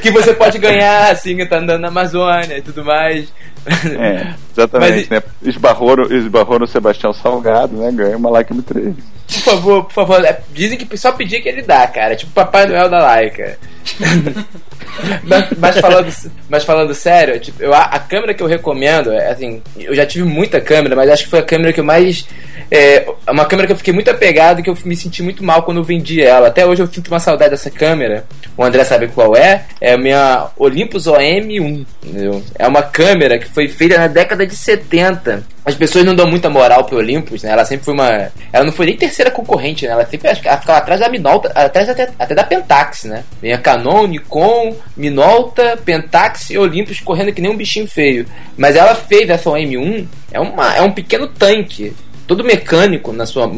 [0.02, 3.28] que você pode ganhar assim, tá andando na Amazônia e tudo mais.
[3.68, 5.24] É, exatamente, Mas- né?
[5.44, 7.92] Esbarrou, no- esbarrou no Sebastião Salgado, né?
[7.92, 8.96] Ganhou uma like M3.
[9.28, 10.26] Por favor, por favor.
[10.26, 12.16] É, Dizem que só pedir que ele dá, cara.
[12.16, 13.58] Tipo Papai Noel da Laika.
[15.24, 16.14] mas, mas falando,
[16.50, 20.06] mas falando sério, tipo, eu, a, a câmera que eu recomendo, é assim, eu já
[20.06, 22.28] tive muita câmera, mas acho que foi a câmera que eu mais.
[22.72, 25.78] É, uma câmera que eu fiquei muito apegado que eu me senti muito mal quando
[25.78, 26.48] eu vendi ela.
[26.48, 28.26] Até hoje eu sinto uma saudade dessa câmera.
[28.56, 29.66] O André sabe qual é.
[29.82, 31.86] É a minha Olympus OM1.
[32.02, 32.42] Entendeu?
[32.58, 35.44] É uma câmera que foi feita na década de 70.
[35.66, 37.52] As pessoas não dão muita moral pro Olympus, né?
[37.52, 38.32] Ela sempre foi uma.
[38.54, 39.92] Ela não foi nem terceira concorrente, né?
[39.92, 43.24] Ela sempre ela ficava atrás da Minolta, atrás até, até da Pentax, né?
[43.42, 48.26] Vem a Canon, Nikon, Minolta, Pentax e Olympus correndo que nem um bichinho feio.
[48.58, 51.94] Mas ela fez essa M1, é, uma, é um pequeno tanque.
[52.32, 53.52] Todo mecânico na sua.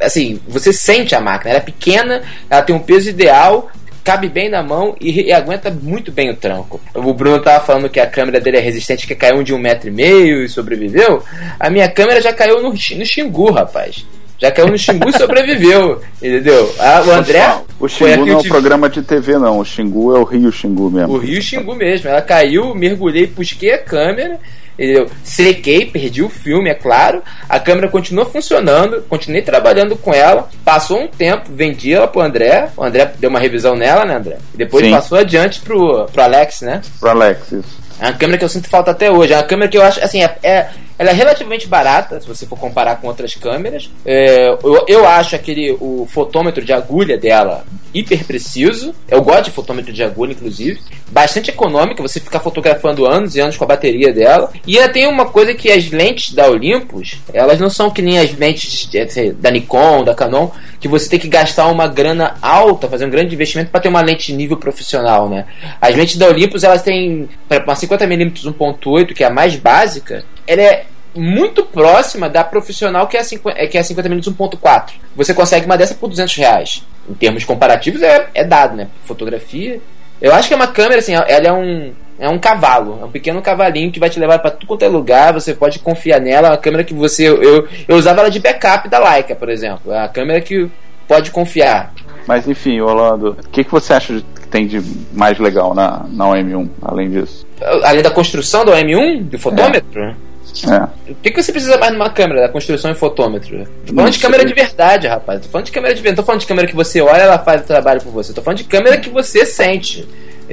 [0.00, 1.50] Assim, você sente a máquina.
[1.50, 3.68] Ela é pequena, ela tem um peso ideal,
[4.04, 6.80] cabe bem na mão e, e aguenta muito bem o tranco.
[6.94, 9.88] O Bruno tava falando que a câmera dele é resistente, que caiu de um metro
[9.88, 11.20] e meio e sobreviveu.
[11.58, 14.06] A minha câmera já caiu no, no Xingu, rapaz.
[14.38, 16.00] Já caiu no Xingu e sobreviveu.
[16.22, 16.72] Entendeu?
[16.78, 17.60] Ah, o André.
[17.80, 19.58] O Xingu não é um programa de TV, não.
[19.58, 21.12] O Xingu é o Rio Xingu mesmo.
[21.12, 22.08] O Rio Xingu mesmo.
[22.08, 24.38] Ela caiu, mergulhei, busquei a câmera.
[24.82, 25.08] Entendeu?
[25.22, 27.22] Sequei, perdi o filme, é claro.
[27.48, 30.48] A câmera continua funcionando, continuei trabalhando com ela.
[30.64, 32.68] Passou um tempo, vendi ela pro André.
[32.76, 34.38] O André deu uma revisão nela, né, André?
[34.52, 34.90] E depois Sim.
[34.90, 36.80] passou adiante pro, pro Alex, né?
[36.98, 37.81] Pro Alex, isso.
[38.02, 39.32] É uma câmera que eu sinto falta até hoje.
[39.32, 42.44] É uma câmera que eu acho, assim, é, é- ela é relativamente barata, se você
[42.46, 43.88] for comparar com outras câmeras.
[44.04, 48.92] É, eu, eu acho aquele, o fotômetro de agulha dela hiper preciso.
[49.08, 50.80] Eu gosto de fotômetro de agulha, inclusive.
[51.10, 54.50] Bastante econômica, você ficar fotografando anos e anos com a bateria dela.
[54.66, 58.18] E ainda tem uma coisa que as lentes da Olympus, elas não são que nem
[58.18, 58.88] as lentes
[59.36, 60.50] da Nikon, da Canon,
[60.82, 64.00] que você tem que gastar uma grana alta, fazer um grande investimento para ter uma
[64.00, 65.46] lente de nível profissional, né?
[65.80, 70.60] As lentes da Olympus, elas têm uma 50mm 1.8, que é a mais básica, ela
[70.60, 74.90] é muito próxima da profissional que é a 50, é, que é a 50mm 1.4.
[75.14, 76.84] Você consegue uma dessa por 200 reais.
[77.08, 78.88] Em termos comparativos é, é dado, né?
[79.04, 79.80] Fotografia.
[80.20, 81.92] Eu acho que é uma câmera assim, ela é um
[82.22, 84.88] é um cavalo, é um pequeno cavalinho que vai te levar para tudo quanto é
[84.88, 85.32] lugar.
[85.32, 86.46] Você pode confiar nela.
[86.46, 89.92] É uma câmera que você eu, eu usava ela de backup da Leica, por exemplo.
[89.92, 90.70] É uma câmera que
[91.08, 91.92] pode confiar.
[92.24, 94.80] Mas enfim, Orlando, o que, que você acha que tem de
[95.12, 97.44] mais legal na, na OM1, além disso?
[97.82, 101.10] Além da construção do M1, do fotômetro, É.
[101.10, 103.66] o que, que você precisa mais numa câmera da construção e fotômetro?
[103.84, 105.40] Tô falando de câmera de verdade, rapaz.
[105.40, 106.16] Tô falando de câmera de verdade.
[106.18, 108.32] Não tô falando de câmera que você olha ela faz o trabalho por você.
[108.32, 110.06] Tô falando de câmera que você sente.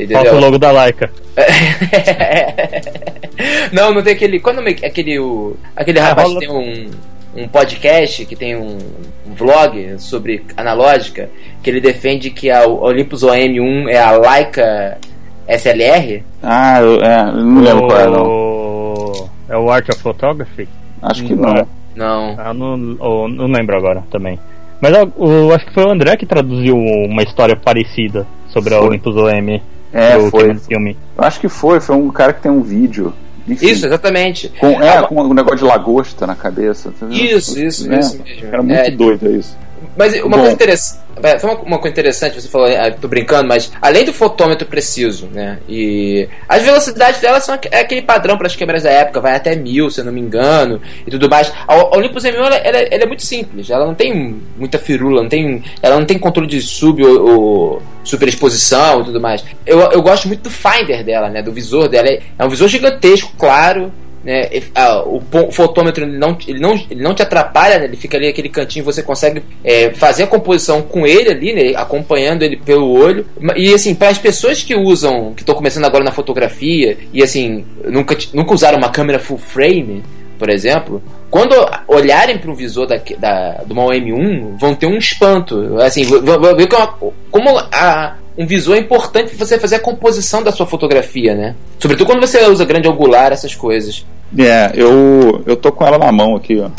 [0.07, 0.39] Falta o Entendeu?
[0.39, 1.11] logo da Laika.
[3.71, 4.39] não, não tem aquele.
[4.39, 5.19] Quando é aquele.
[5.19, 6.89] O, aquele Ah, rapaz rola- que tem um,
[7.43, 8.77] um podcast, que tem um,
[9.27, 11.29] um vlog sobre analógica,
[11.63, 14.97] que ele defende que a Olympus OM1 é a Leica
[15.47, 16.23] SLR.
[16.43, 18.23] Ah, eu, é, não lembro qual é, não.
[18.23, 20.67] O- É o Art of Photography?
[21.01, 21.53] Acho que Não.
[21.53, 21.67] não.
[21.95, 22.35] Não.
[22.37, 24.39] Ah, não, não lembro agora também.
[24.79, 28.79] Mas eu, eu acho que foi o André que traduziu uma história parecida sobre a.
[28.79, 29.59] Olympus OM
[29.93, 30.55] É, pro foi.
[30.55, 30.97] Filme.
[31.17, 33.13] Eu acho que foi, foi um cara que tem um vídeo.
[33.47, 34.51] Enfim, Isso, exatamente.
[34.59, 36.93] Com, é, Ah, com um negócio de lagosta na cabeça.
[36.99, 37.07] tá?
[37.09, 38.23] Isso, isso, É, isso mesmo.
[38.47, 39.57] Era muito É, doido isso.
[39.99, 40.37] Mas uma Bom.
[40.37, 40.99] coisa interessante.
[41.41, 45.59] Foi uma, coisa interessante, você falou, ah, tô brincando, mas além do fotômetro preciso, né?
[45.67, 49.53] E as velocidades delas são é aquele padrão para as câmeras da época, vai até
[49.53, 51.51] mil, se eu não me engano, e tudo mais.
[51.67, 55.27] A Olympus M1 ela, ela- ela é muito simples, ela não tem muita firula, não
[55.29, 59.43] tem, ela não tem controle de sub ou, ou superexposição e tudo mais.
[59.65, 61.41] Eu, eu gosto muito do finder dela, né?
[61.41, 62.07] Do visor dela.
[62.07, 63.91] É, é um visor gigantesco, claro.
[64.23, 68.17] Né, a, o, fotômetro ele não, ele, não, ele não te atrapalha, né, ele fica
[68.17, 72.57] ali aquele cantinho, você consegue é, fazer a composição com ele ali, né, acompanhando ele
[72.57, 73.25] pelo olho.
[73.55, 77.65] E assim, para as pessoas que usam, que estão começando agora na fotografia e assim,
[77.85, 80.03] nunca, nunca usaram uma câmera full frame,
[80.37, 81.53] por exemplo, quando
[81.87, 85.79] olharem para o visor da, da, do Mal M1, vão ter um espanto.
[85.81, 86.67] Assim, vão ver
[87.29, 91.55] como a, um visor é importante para você fazer a composição da sua fotografia, né?
[91.77, 94.05] Sobretudo quando você usa grande angular, essas coisas.
[94.37, 96.69] É, eu, eu tô com ela na mão aqui, ó.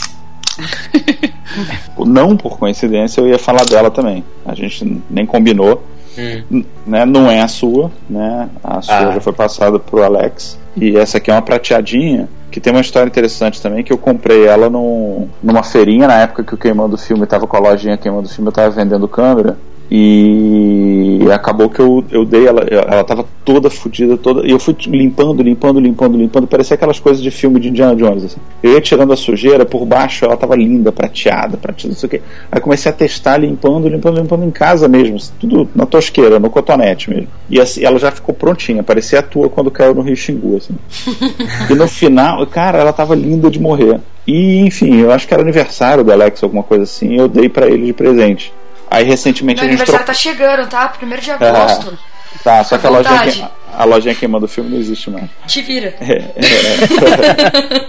[2.02, 4.24] Não por coincidência, eu ia falar dela também.
[4.46, 5.84] A gente nem combinou.
[6.18, 6.64] Hum.
[6.86, 8.48] Né, não é a sua, né?
[8.64, 9.12] A sua ah.
[9.12, 10.58] já foi passada pro Alex.
[10.76, 14.44] E essa aqui é uma prateadinha que tem uma história interessante também, que eu comprei
[14.44, 18.28] ela no, numa feirinha, na época que o Queimando Filme estava com a lojinha Queimando
[18.28, 19.56] Filme, eu estava vendendo câmera,
[19.90, 24.46] e acabou que eu, eu dei ela, ela tava toda fodida, toda.
[24.46, 26.46] E eu fui limpando, limpando, limpando, limpando.
[26.46, 28.24] Parecia aquelas coisas de filme de Indiana Jones.
[28.24, 28.40] Assim.
[28.62, 32.10] Eu ia tirando a sujeira, por baixo ela tava linda, prateada, prateada, não sei o
[32.10, 32.22] quê.
[32.52, 35.16] Aí comecei a testar, limpando, limpando, limpando em casa mesmo.
[35.40, 37.28] Tudo na tosqueira, no cotonete mesmo.
[37.48, 40.74] E assim, ela já ficou prontinha, parecia a tua quando caiu no Rio Xingu, assim.
[41.68, 43.98] e no final, cara, ela tava linda de morrer.
[44.24, 47.66] E enfim, eu acho que era aniversário do Alex, alguma coisa assim, eu dei para
[47.66, 48.52] ele de presente.
[48.90, 49.80] Aí recentemente Meu a gente.
[49.80, 50.88] aniversário tá chegando, tá?
[50.88, 51.96] Primeiro de agosto.
[52.34, 55.10] É, tá, só que a lojinha, que, a lojinha que manda o filme não existe
[55.10, 55.30] mais.
[55.46, 55.94] Te vira.
[56.00, 56.14] É,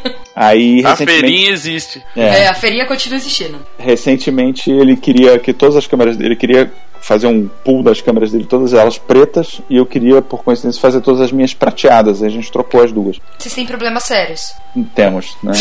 [0.07, 2.01] é, Aí, a feirinha existe.
[2.15, 2.43] É.
[2.43, 3.59] é, a feirinha continua existindo.
[3.77, 6.71] Recentemente ele queria que todas as câmeras dele queria
[7.01, 11.01] fazer um pool das câmeras dele, todas elas pretas, e eu queria, por coincidência, fazer
[11.01, 12.23] todas as minhas prateadas.
[12.23, 13.19] A gente trocou as duas.
[13.37, 14.53] Vocês têm problemas sérios?
[14.95, 15.53] Temos, né?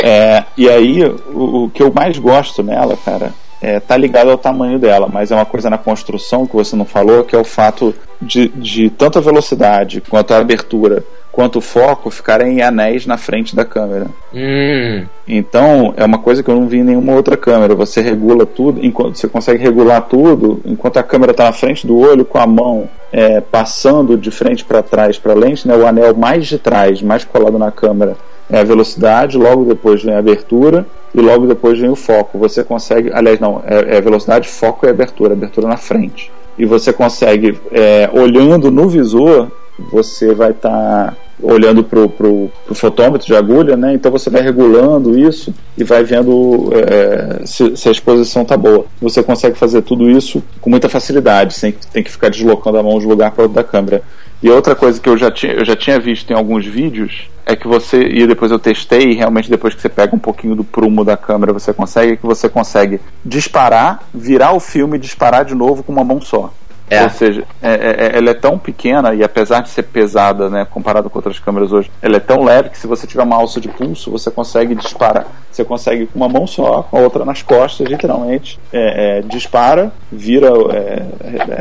[0.00, 3.32] é, e aí, o, o, que eu mais gosto nela, cara,
[3.62, 6.84] é, tá ligado ao tamanho dela, mas é uma coisa na construção que você não
[6.84, 11.62] falou, que é o fato de, de tanto a velocidade quanto a abertura quanto o
[11.62, 14.06] foco ficarem em anéis na frente da câmera.
[14.34, 15.06] Hum.
[15.26, 17.74] Então é uma coisa que eu não vi em nenhuma outra câmera.
[17.74, 21.98] Você regula tudo, enquanto você consegue regular tudo, enquanto a câmera está na frente do
[21.98, 25.86] olho com a mão é, passando de frente para trás para a lente, né, o
[25.86, 28.14] anel mais de trás, mais colado na câmera
[28.52, 32.38] é a velocidade, logo depois vem a abertura e logo depois vem o foco.
[32.38, 36.30] Você consegue, aliás, não, é, é velocidade, foco e abertura, abertura na frente.
[36.58, 39.50] E você consegue, é, olhando no visor,
[39.90, 43.94] você vai estar tá olhando para o fotômetro de agulha, né?
[43.94, 48.84] Então você vai regulando isso e vai vendo é, se, se, a exposição está boa.
[49.00, 52.98] Você consegue fazer tudo isso com muita facilidade, sem ter que ficar deslocando a mão
[52.98, 54.02] de um lugar para outro da câmera.
[54.42, 57.54] E outra coisa que eu já, tinha, eu já tinha visto em alguns vídeos é
[57.54, 60.64] que você, e depois eu testei, e realmente depois que você pega um pouquinho do
[60.64, 65.44] prumo da câmera você consegue, é que você consegue disparar, virar o filme e disparar
[65.44, 66.52] de novo com uma mão só.
[66.92, 67.04] É.
[67.04, 70.66] Ou seja, é, é, é, ela é tão pequena e apesar de ser pesada, né,
[70.68, 73.60] comparado com outras câmeras hoje, ela é tão leve que se você tiver uma alça
[73.60, 75.26] de pulso, você consegue disparar.
[75.50, 79.92] Você consegue com uma mão só, com a outra nas costas, literalmente, é, é, dispara,
[80.10, 80.48] vira,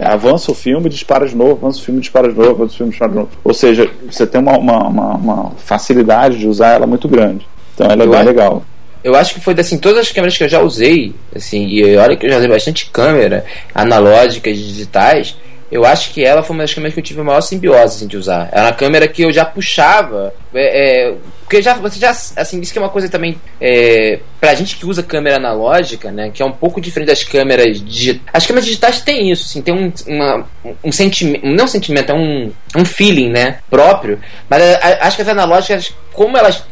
[0.03, 2.91] avança o filme, dispara de novo, avança o filme, dispara de novo, avança o filme,
[2.91, 3.29] dispara de novo.
[3.43, 7.47] Ou seja, você tem uma, uma, uma, uma facilidade de usar ela muito grande.
[7.73, 8.63] Então ela é bem legal
[9.03, 12.15] eu acho que foi assim, todas as câmeras que eu já usei, assim, e olha
[12.15, 15.35] que eu já usei bastante câmera, analógicas, digitais,
[15.71, 18.07] eu acho que ela foi uma das câmeras que eu tive a maior simbiose assim,
[18.07, 18.49] de usar.
[18.51, 20.33] Era uma câmera que eu já puxava.
[20.53, 23.39] É, é, porque já, você já assim, disse que é uma coisa também.
[23.59, 26.29] É, pra gente que usa câmera analógica, né?
[26.29, 28.27] Que é um pouco diferente das câmeras digitais.
[28.33, 30.45] As câmeras digitais têm isso, assim, tem um, uma,
[30.83, 31.47] um sentimento.
[31.47, 33.59] Não um sentimento, é um, um feeling, né?
[33.69, 34.19] Próprio.
[34.49, 34.61] Mas
[34.99, 36.65] acho que as analógicas, como elas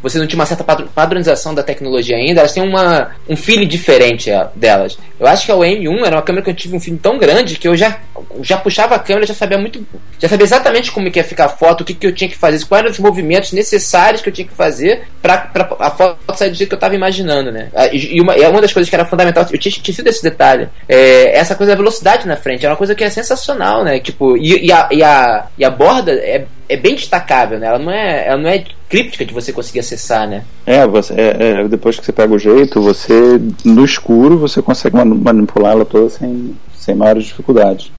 [0.00, 4.30] você não tinha uma certa padronização da tecnologia ainda, elas têm uma, um feeling diferente
[4.30, 4.96] é, delas.
[5.18, 7.56] Eu acho que a M1 era uma câmera que eu tive um feeling tão grande
[7.56, 7.98] que eu já,
[8.42, 9.84] já puxava a câmera, já sabia muito.
[10.18, 12.36] Já sabia exatamente como que ia ficar a foto, o que, que eu tinha que
[12.36, 16.50] fazer, quais eram os movimentos necessários que eu tinha que fazer para a foto sair
[16.50, 17.68] do jeito que eu estava imaginando, né?
[17.74, 20.68] Ah, e uma, e uma das coisas que era fundamental, eu tinha esquecido esse detalhe,
[20.88, 23.98] é essa coisa da velocidade na frente, é uma coisa que é sensacional, né?
[23.98, 27.66] Tipo, e, e, a, e, a, e a borda é é bem destacável, né?
[27.66, 30.44] Ela não é, ela não é críptica de você conseguir acessar, né?
[30.64, 34.96] É, você, é, é, depois que você pega o jeito, você no escuro você consegue
[34.96, 37.90] manipular ela toda sem, sem maiores dificuldades.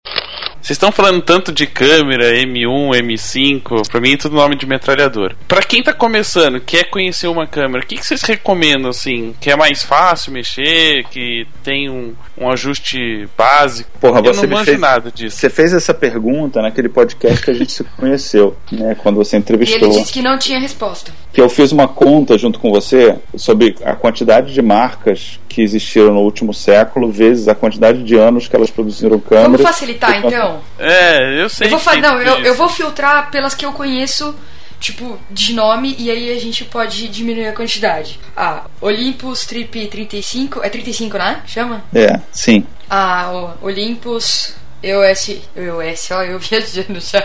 [0.61, 5.34] Vocês estão falando tanto de câmera, M1, M5, pra mim é tudo nome de metralhador.
[5.47, 9.34] Pra quem tá começando, quer conhecer uma câmera, o que, que vocês recomendam, assim?
[9.41, 13.89] Que é mais fácil mexer, que tem um, um ajuste básico?
[14.00, 15.38] Porra, eu você não manjo fez, nada disso.
[15.38, 18.96] Você fez essa pergunta naquele podcast que a gente se conheceu, né?
[18.96, 19.80] Quando você entrevistou.
[19.80, 21.12] E ele disse que não tinha resposta.
[21.32, 26.14] Que eu fiz uma conta junto com você sobre a quantidade de marcas que existiram
[26.14, 29.52] no último século, vezes a quantidade de anos que elas produziram câmeras.
[29.52, 30.60] Vamos facilitar então?
[30.80, 31.68] É, eu sei.
[31.68, 34.36] Eu vou, não, eu, eu vou filtrar pelas que eu conheço
[34.82, 38.19] tipo, de nome e aí a gente pode diminuir a quantidade.
[38.36, 40.61] Ah, Olympus Trip 35.
[40.61, 41.41] É 35, né?
[41.47, 41.82] Chama?
[41.95, 42.65] É, sim.
[42.89, 44.55] Ah, o Olympus.
[44.84, 47.21] EOS, EOS, ó, eu viajando já.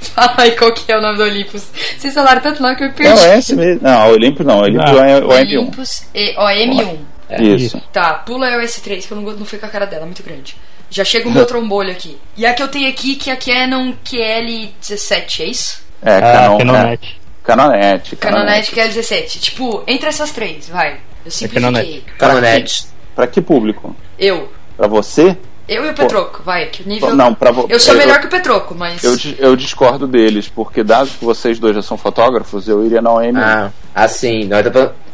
[0.00, 1.64] Fala aí qual que é o nome do Olympus.
[1.98, 3.12] Vocês falaram tanto nome que eu É perdi.
[3.20, 3.80] o S mesmo.
[3.82, 4.58] Não, Olympus não.
[4.60, 5.08] Olympus Ah.
[5.08, 5.40] é o M1.
[5.58, 6.98] Olympus e, ó, M1.
[7.40, 7.82] Isso.
[7.92, 10.22] Tá, pula a EOS 3, que eu não, não fui com a cara dela, muito
[10.22, 10.54] grande.
[10.90, 12.16] Já chega o meu trombolho aqui.
[12.36, 15.82] E a que eu tenho aqui, que é a Canon QL17, é isso?
[16.02, 17.20] É, Ah, Canon, é, Canonet.
[17.42, 18.16] Canonete.
[18.16, 19.40] Canonet QL17.
[19.40, 20.96] Tipo, entre essas três, vai.
[21.24, 22.02] Eu simplifiquei.
[22.18, 22.18] Canonet.
[22.18, 22.86] Canonet.
[23.14, 23.94] Pra que público?
[24.18, 24.50] Eu.
[24.76, 25.36] Pra você?
[25.68, 27.14] Eu e o Petroco, vai, que o nível.
[27.14, 29.02] Não, pra vo- Eu sou eu- melhor que o Petroco, mas.
[29.04, 33.12] Eu, eu discordo deles, porque dado que vocês dois já são fotógrafos, eu iria na
[33.12, 33.36] OM.
[33.36, 34.58] Ah, assim, não,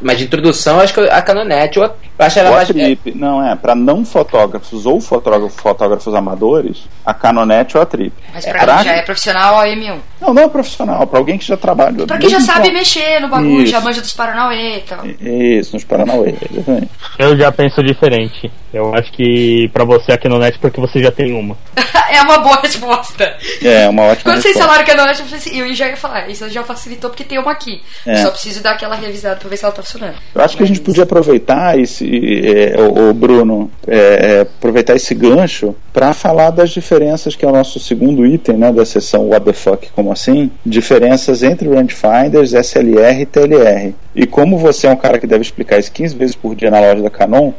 [0.01, 2.69] mas de introdução, acho que a Canonet, eu, acho ela Ou a mais.
[2.69, 3.13] Trip.
[3.17, 8.13] Não, é, pra não fotógrafos ou fotógrafo, fotógrafos amadores, a Canonete ou a Trip.
[8.33, 9.97] Mas pra pra- quem já é profissional, ó, M1.
[10.21, 12.07] Não, não é profissional, pra alguém que já trabalha.
[12.07, 13.73] Pra quem já sabe com- mexer no bagulho, Isso.
[13.73, 15.05] já manja dos Paranauê e tal.
[15.07, 16.91] Isso, nos Paranauê, exatamente.
[17.19, 18.51] Eu já penso diferente.
[18.73, 21.57] Eu acho que pra você a Canonet porque você já tem uma.
[22.13, 23.37] é uma boa resposta.
[23.63, 24.67] É, uma ótima Quando vocês resposta.
[24.69, 27.25] falaram que é Canonet, eu falei assim, eu já ia falar, isso já facilitou porque
[27.25, 27.81] tem uma aqui.
[28.07, 28.17] É.
[28.23, 30.17] Só preciso dar aquela revisada pra ver se ela tá funcionando.
[30.35, 32.05] Eu acho que a gente Mas- podia aproveitar esse,
[32.47, 37.49] é, o, o Bruno, é, é, aproveitar esse gancho para falar das diferenças que é
[37.49, 40.51] o nosso segundo item, né, da sessão What the Fuck, como assim?
[40.65, 43.95] Diferenças entre rangefinders, SLR e TLR.
[44.15, 46.81] E como você é um cara que deve explicar isso 15 vezes por dia na
[46.81, 47.53] loja da Canon,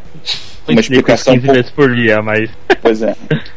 [0.67, 2.49] uma explicação um 15 pouco, vezes por dia, mas.
[2.81, 3.15] pois é,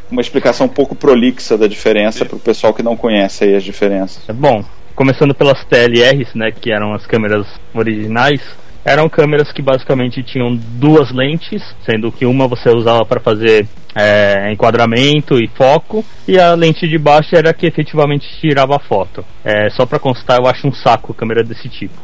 [0.09, 3.63] uma explicação um pouco prolixa da diferença para o pessoal que não conhece aí as
[3.63, 4.23] diferenças.
[4.33, 4.63] Bom,
[4.95, 8.41] começando pelas TLRs, né, que eram as câmeras originais,
[8.85, 13.65] eram câmeras que basicamente tinham duas lentes, sendo que uma você usava para fazer
[13.95, 18.79] é, enquadramento e foco, e a lente de baixo era a que efetivamente tirava a
[18.79, 19.23] foto.
[19.43, 21.95] É, só para constar, eu acho um saco câmera desse tipo.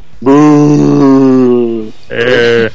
[2.10, 2.72] É,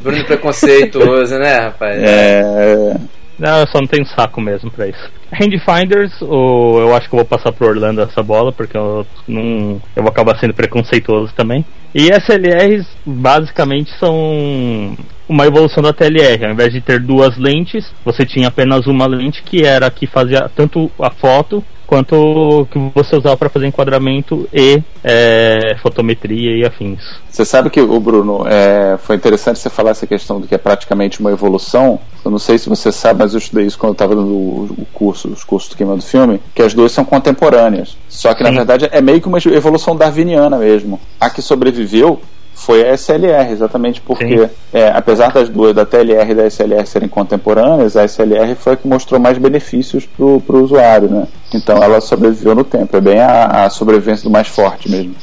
[0.00, 2.02] Bruno preconceituoso, né, rapaz?
[2.02, 2.96] É,
[3.38, 5.10] Não, eu só não tenho saco mesmo pra isso.
[5.32, 9.80] Rangefinders, ou eu acho que eu vou passar pro Orlando essa bola, porque eu não.
[9.94, 11.64] Eu vou acabar sendo preconceituoso também.
[11.94, 14.96] E SLRs basicamente são
[15.28, 16.44] uma evolução da TLR.
[16.44, 20.06] Ao invés de ter duas lentes, você tinha apenas uma lente que era a que
[20.06, 26.64] fazia tanto a foto quanto que você usava para fazer enquadramento e é, fotometria e
[26.64, 27.00] afins.
[27.28, 30.58] Você sabe que, o Bruno, é, foi interessante você falar essa questão do que é
[30.58, 32.00] praticamente uma evolução.
[32.24, 34.86] Eu não sei se você sabe, mas eu estudei isso quando eu estava dando o,
[34.92, 37.98] curso, os cursos do Queima do Filme, que as duas são contemporâneas.
[38.08, 38.56] Só que, na Sim.
[38.56, 40.98] verdade, é meio que uma evolução darwiniana mesmo.
[41.20, 42.20] A que sobreviveu
[42.54, 47.08] foi a SLR, exatamente porque, é, apesar das duas, da TLR e da SLR serem
[47.08, 51.26] contemporâneas, a SLR foi a que mostrou mais benefícios para o usuário, né?
[51.52, 55.14] Então ela sobreviveu no tempo, é bem a, a sobrevivência do mais forte mesmo.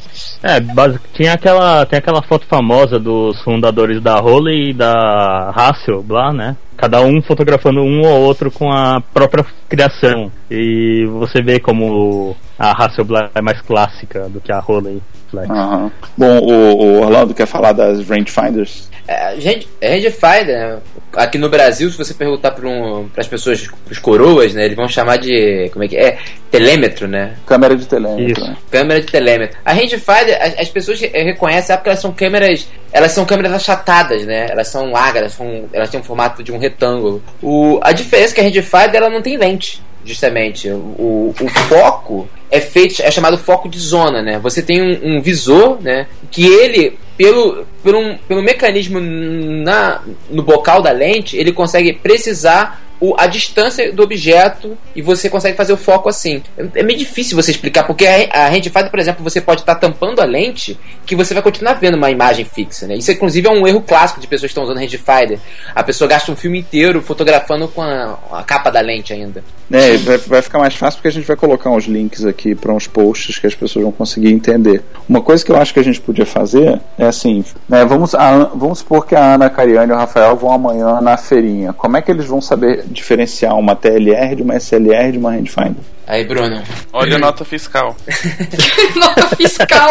[0.42, 6.36] É, basi- tinha aquela, tem aquela foto famosa dos fundadores da Holy e da Hasselblad,
[6.36, 6.56] né?
[6.76, 10.30] Cada um fotografando um ou outro com a própria criação.
[10.50, 15.00] E você vê como a Hasselblad é mais clássica do que a Holy
[15.32, 15.50] Flex.
[15.50, 15.90] Aham.
[16.16, 18.88] Bom, o, o Orlando quer falar das rangefinders?
[19.08, 20.78] É, gente, rangefinder, né?
[21.16, 24.88] aqui no Brasil, se você perguntar para um, as pessoas, os coroas, né, eles vão
[24.88, 26.18] chamar de, como é que é?
[26.50, 27.34] Telêmetro, né?
[27.44, 28.30] Câmera de telêmetro.
[28.42, 28.50] Isso.
[28.50, 28.56] né?
[28.70, 29.58] Câmera de telêmetro.
[29.64, 34.24] A rangefinder, as, as pessoas re- reconhecem porque elas são câmeras, elas são câmeras achatadas,
[34.24, 34.46] né?
[34.50, 37.22] Elas são largas, elas, são, elas têm um formato de um retângulo.
[37.42, 40.68] O, a diferença é que a rangefinder ela não tem lente, justamente.
[40.70, 44.38] O, o foco é feito, é chamado foco de zona, né?
[44.38, 46.06] Você tem um, um visor, né?
[46.30, 52.80] Que ele pelo, pelo, um- pelo mecanismo na, no bocal da lente, ele consegue precisar
[53.18, 56.40] a distância do objeto e você consegue fazer o foco assim.
[56.56, 59.74] É, é meio difícil você explicar, porque a, a rangefinder, por exemplo, você pode estar
[59.74, 62.86] tampando a lente que você vai continuar vendo uma imagem fixa.
[62.86, 62.94] Né?
[62.94, 65.40] Isso, inclusive, é um erro clássico de pessoas que estão usando rangefinder.
[65.74, 69.42] A pessoa gasta um filme inteiro fotografando com a, a capa da lente ainda.
[69.72, 72.72] É, vai, vai ficar mais fácil porque a gente vai colocar uns links aqui para
[72.72, 74.82] uns posts que as pessoas vão conseguir entender.
[75.08, 78.44] Uma coisa que eu acho que a gente podia fazer é assim: né, vamos, a
[78.54, 81.72] vamos supor que a Ana, a Cariane e o Rafael vão amanhã na feirinha.
[81.72, 85.82] Como é que eles vão saber diferenciar uma TLR de uma SLR de uma rangefinder?
[86.06, 86.62] Aí, Bruno.
[86.92, 87.96] Olha a nota fiscal.
[88.96, 89.90] Nota fiscal.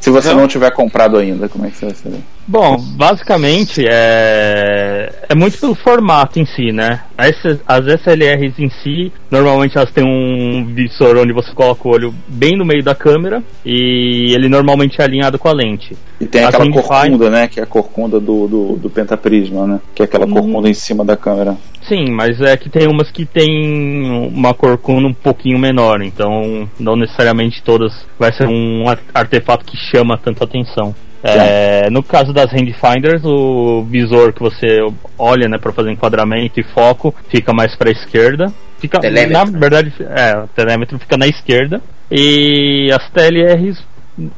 [0.00, 2.37] Se você não tiver comprado ainda, como é que você vai saber?
[2.48, 7.02] Bom, basicamente é, é muito pelo formato em si, né?
[7.16, 7.36] As,
[7.66, 12.56] as SLRs em si Normalmente elas têm um visor onde você coloca o olho bem
[12.56, 15.94] no meio da câmera e ele normalmente é alinhado com a lente.
[16.18, 17.46] E tem As aquela corcunda, né?
[17.46, 19.80] Que é a corcunda do, do, do pentaprisma, né?
[19.94, 20.30] Que é aquela Hum.
[20.30, 21.56] corcunda em cima da câmera.
[21.86, 26.96] Sim, mas é que tem umas que tem uma corcunda um pouquinho menor, então não
[26.96, 30.94] necessariamente todas vai ser um ar- artefato que chama tanta atenção.
[31.22, 34.78] É, no caso das rangefinders, o visor que você
[35.18, 38.52] olha, né, para fazer enquadramento e foco, fica mais para a esquerda.
[38.78, 38.98] Fica,
[39.28, 43.82] na verdade, é, o telêmetro fica na esquerda e as TLRs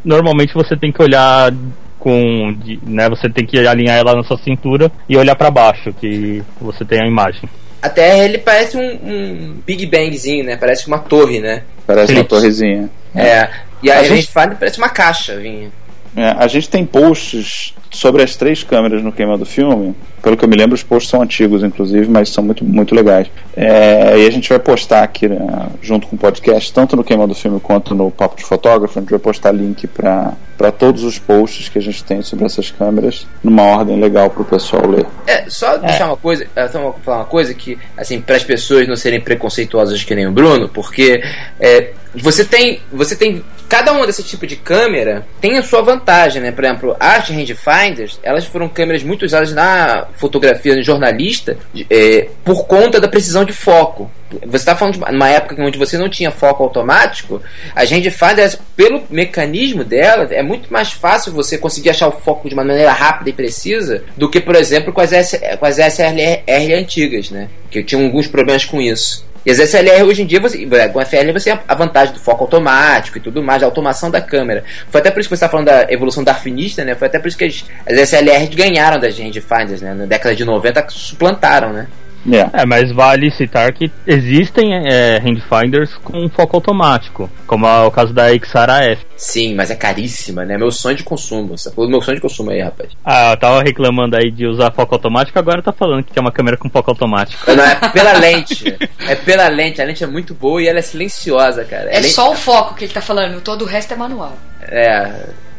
[0.05, 1.53] normalmente você tem que olhar
[1.99, 5.93] com, de- né, você tem que alinhar ela na sua cintura e olhar para baixo,
[5.93, 7.49] que você tem a imagem.
[7.83, 10.57] A Terra ele parece um, um Big Bangzinho, né?
[10.57, 11.63] Parece uma torre, né?
[11.87, 12.19] Parece Sim.
[12.21, 12.91] uma torrezinha.
[13.15, 13.49] É.
[13.83, 15.69] E a, A gente gente- fala parece uma caixa, vinha.
[16.17, 19.95] É, a gente tem posts sobre as três câmeras no queima do filme.
[20.23, 23.29] Pelo que eu me lembro, os posts são antigos, inclusive, mas são muito, muito legais.
[23.57, 27.27] É, e a gente vai postar aqui, né, junto com o podcast, tanto no queima
[27.27, 28.99] do filme quanto no Papo de Fotógrafo.
[28.99, 30.37] A gente vai postar link para
[30.79, 34.45] todos os posts que a gente tem sobre essas câmeras, numa ordem legal para o
[34.45, 35.07] pessoal ler.
[35.27, 38.87] É, só deixar uma coisa, é, só falar uma coisa que, assim, para as pessoas
[38.87, 41.23] não serem preconceituosas que nem o Bruno, porque
[41.59, 46.43] é, você tem, você tem, cada uma desse tipo de câmera tem a sua vantagem,
[46.43, 46.51] né?
[46.53, 52.67] Por exemplo, as rangefinders, elas foram câmeras muito usadas na fotografia jornalista de- é, por
[52.67, 54.11] conta da precisão de foco.
[54.47, 57.41] Você está falando de uma- época onde você não tinha foco automático,
[57.75, 62.55] as rangefinders, pelo mecanismo dela, é muito mais fácil você conseguir achar o foco de
[62.55, 66.75] uma maneira rápida e precisa do que, por exemplo, com as, S, com as SLR
[66.75, 67.49] antigas, né?
[67.71, 69.25] Que tinham alguns problemas com isso.
[69.45, 72.45] E as SLR hoje em dia, você, com a FLR você a vantagem do foco
[72.45, 74.65] automático e tudo mais, a automação da câmera.
[74.91, 76.95] Foi até por isso que você está falando da evolução darwinista, né?
[76.95, 79.95] Foi até por isso que as, as SLR ganharam das rangefinders, né?
[79.95, 81.87] Na década de 90 suplantaram, né?
[82.31, 82.63] É.
[82.63, 88.13] É, mas vale citar que existem é, rangefinders com foco automático, como é o caso
[88.13, 89.07] da Xara F.
[89.17, 90.57] Sim, mas é caríssima, né?
[90.57, 91.57] Meu sonho de consumo.
[91.57, 92.91] Você falou do meu sonho de consumo aí, rapaz.
[93.05, 96.33] Ah, eu tava reclamando aí de usar foco automático, agora tá falando que é uma
[96.33, 97.51] câmera com foco automático.
[97.55, 98.77] Não, é pela lente.
[99.07, 99.81] É pela lente.
[99.81, 101.91] A lente é muito boa e ela é silenciosa, cara.
[101.91, 104.37] É Ela só o foco que ele tá falando, todo o resto é manual.
[104.63, 105.11] É.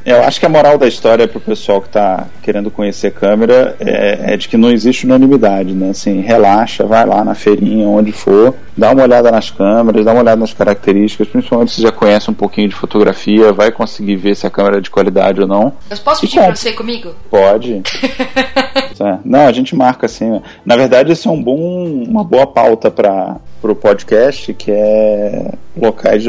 [0.06, 3.76] Eu acho que a moral da história para o pessoal que está querendo conhecer câmera
[3.80, 5.90] é, é de que não existe unanimidade, né?
[5.92, 10.22] Assim, relaxa, vai lá na feirinha, onde for, dá uma olhada nas câmeras, dá uma
[10.22, 14.48] olhada nas características, principalmente se já conhece um pouquinho de fotografia, vai conseguir ver se
[14.48, 15.74] a câmera é de qualidade ou não.
[15.90, 16.56] Eu posso pedir compra.
[16.56, 17.14] você comigo?
[17.30, 17.82] Pode.
[19.02, 19.18] É.
[19.26, 20.30] Não, a gente marca assim.
[20.30, 20.44] né?
[20.64, 23.38] Na verdade, esse é um bom, uma boa pauta para
[23.70, 26.24] o podcast, que é locais,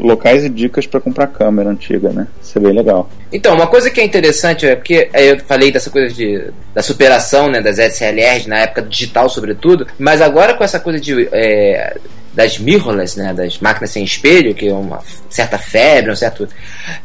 [0.00, 2.28] locais e dicas para comprar câmera antiga, né?
[2.40, 3.10] Isso é bem legal.
[3.32, 6.82] Então, uma coisa que é interessante é porque aí eu falei dessa coisa de, da
[6.82, 11.28] superação né, das SLRs na época digital, sobretudo, mas agora com essa coisa de.
[11.32, 11.96] é,
[12.36, 16.46] das mirrorless, né, das máquinas sem espelho, que é uma certa febre, um certo.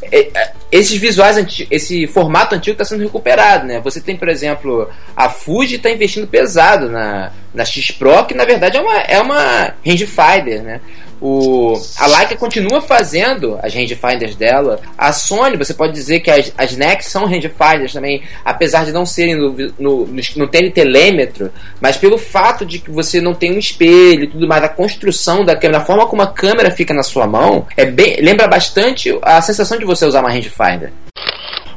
[0.02, 3.80] é, é, esses visuais, esse formato antigo está sendo recuperado, né?
[3.80, 8.44] Você tem, por exemplo, a Fuji está investindo pesado na, na X Pro, que na
[8.44, 10.80] verdade é uma, é uma rangefinder, né?
[11.24, 14.80] O, a Leica continua fazendo as rangefinders dela.
[14.98, 19.06] A Sony, você pode dizer que as, as NEC são rangefinders também, apesar de não
[19.06, 23.54] serem no, no, no, não terem telêmetro, mas pelo fato de que você não tem
[23.54, 26.92] um espelho e tudo mais, a construção da câmera, a forma como a câmera fica
[26.92, 30.90] na sua mão, é bem, lembra bastante a sensação de você usar uma rangefinder.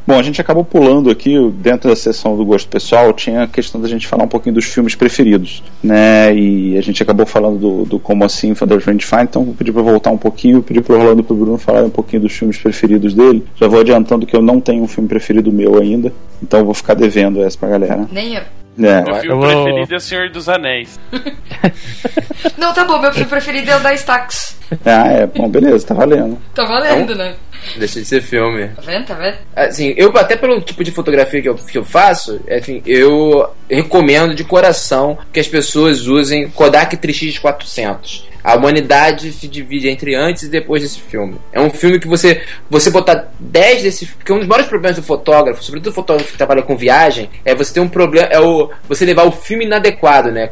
[0.08, 3.82] Bom, a gente acabou pulando aqui, dentro da sessão do gosto pessoal, tinha a questão
[3.82, 6.36] da gente falar um pouquinho dos filmes preferidos, né?
[6.36, 9.82] E a gente acabou falando do, do Como Assim, Fantasy Rangefinder, então vou pedir para
[9.82, 12.34] voltar um pouquinho, pedir para o Orlando e para o Bruno falar um pouquinho dos
[12.34, 13.44] filmes preferidos dele.
[13.56, 16.74] Já vou adiantando que eu não tenho um filme preferido meu ainda, então eu vou
[16.76, 18.08] ficar devendo essa pra galera.
[18.12, 18.42] Nem eu.
[18.78, 21.00] É, Meu filme Eu vou- preferido é O Senhor dos Anéis.
[22.58, 24.58] Não, tá bom, meu filme preferido é o da Stax.
[24.86, 26.38] ah, é, bom, beleza, tá valendo.
[26.54, 27.36] Tá valendo, né?
[27.78, 28.70] Deixa de ser filme.
[28.70, 29.38] Tá vendo, tá vendo?
[29.56, 34.36] Assim, eu até pelo tipo de fotografia que eu, que eu faço, assim, eu recomendo
[34.36, 38.36] de coração que as pessoas usem Kodak 3x400.
[38.46, 41.36] A humanidade se divide entre antes e depois desse filme.
[41.52, 45.02] É um filme que você você botar 10 desse, porque um dos maiores problemas do
[45.02, 48.70] fotógrafo, sobretudo o fotógrafo que trabalha com viagem, é você ter um problema, é o
[48.88, 50.52] você levar o filme inadequado, né?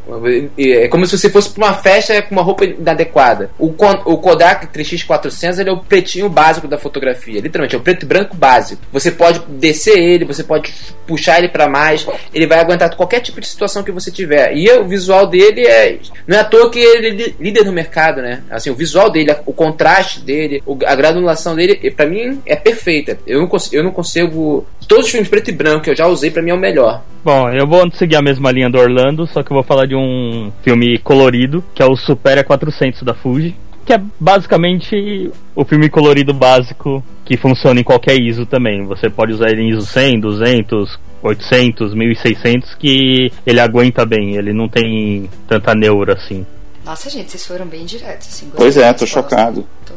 [0.57, 3.51] É como se você fosse para uma festa com uma roupa inadequada.
[3.59, 8.04] O, o Kodak 3x400 ele é o pretinho básico da fotografia, literalmente é o preto
[8.04, 8.82] e branco básico.
[8.91, 10.74] Você pode descer ele, você pode
[11.06, 14.56] puxar ele para mais, ele vai aguentar qualquer tipo de situação que você tiver.
[14.56, 15.97] E o visual dele é
[16.28, 18.41] não é à toa que ele é líder no mercado mercado, né?
[18.49, 23.18] Assim, o visual dele, o contraste dele, a granulação dele, para mim é perfeita.
[23.28, 24.66] Eu não, consigo, eu não consigo.
[24.88, 27.04] Todos os filmes preto e branco que eu já usei, para mim é o melhor.
[27.24, 29.95] Bom, eu vou seguir a mesma linha do Orlando, só que eu vou falar de
[29.95, 33.56] um filme colorido, que é o Supera 400 da Fuji
[33.86, 38.86] que é basicamente o filme colorido básico que funciona em qualquer ISO também.
[38.86, 44.54] Você pode usar ele em ISO 100, 200, 800, 1600 que ele aguenta bem, ele
[44.54, 46.46] não tem tanta neura assim.
[46.86, 48.52] Nossa, gente, vocês foram bem diretos, assim.
[48.54, 49.66] Pois é, tô chocado.
[49.86, 49.94] Tô...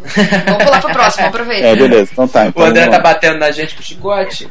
[0.46, 1.66] Vamos pular pro próximo, aproveita.
[1.66, 2.46] É, beleza, então tá.
[2.46, 4.48] Então, o André tá batendo na gente com o chicote.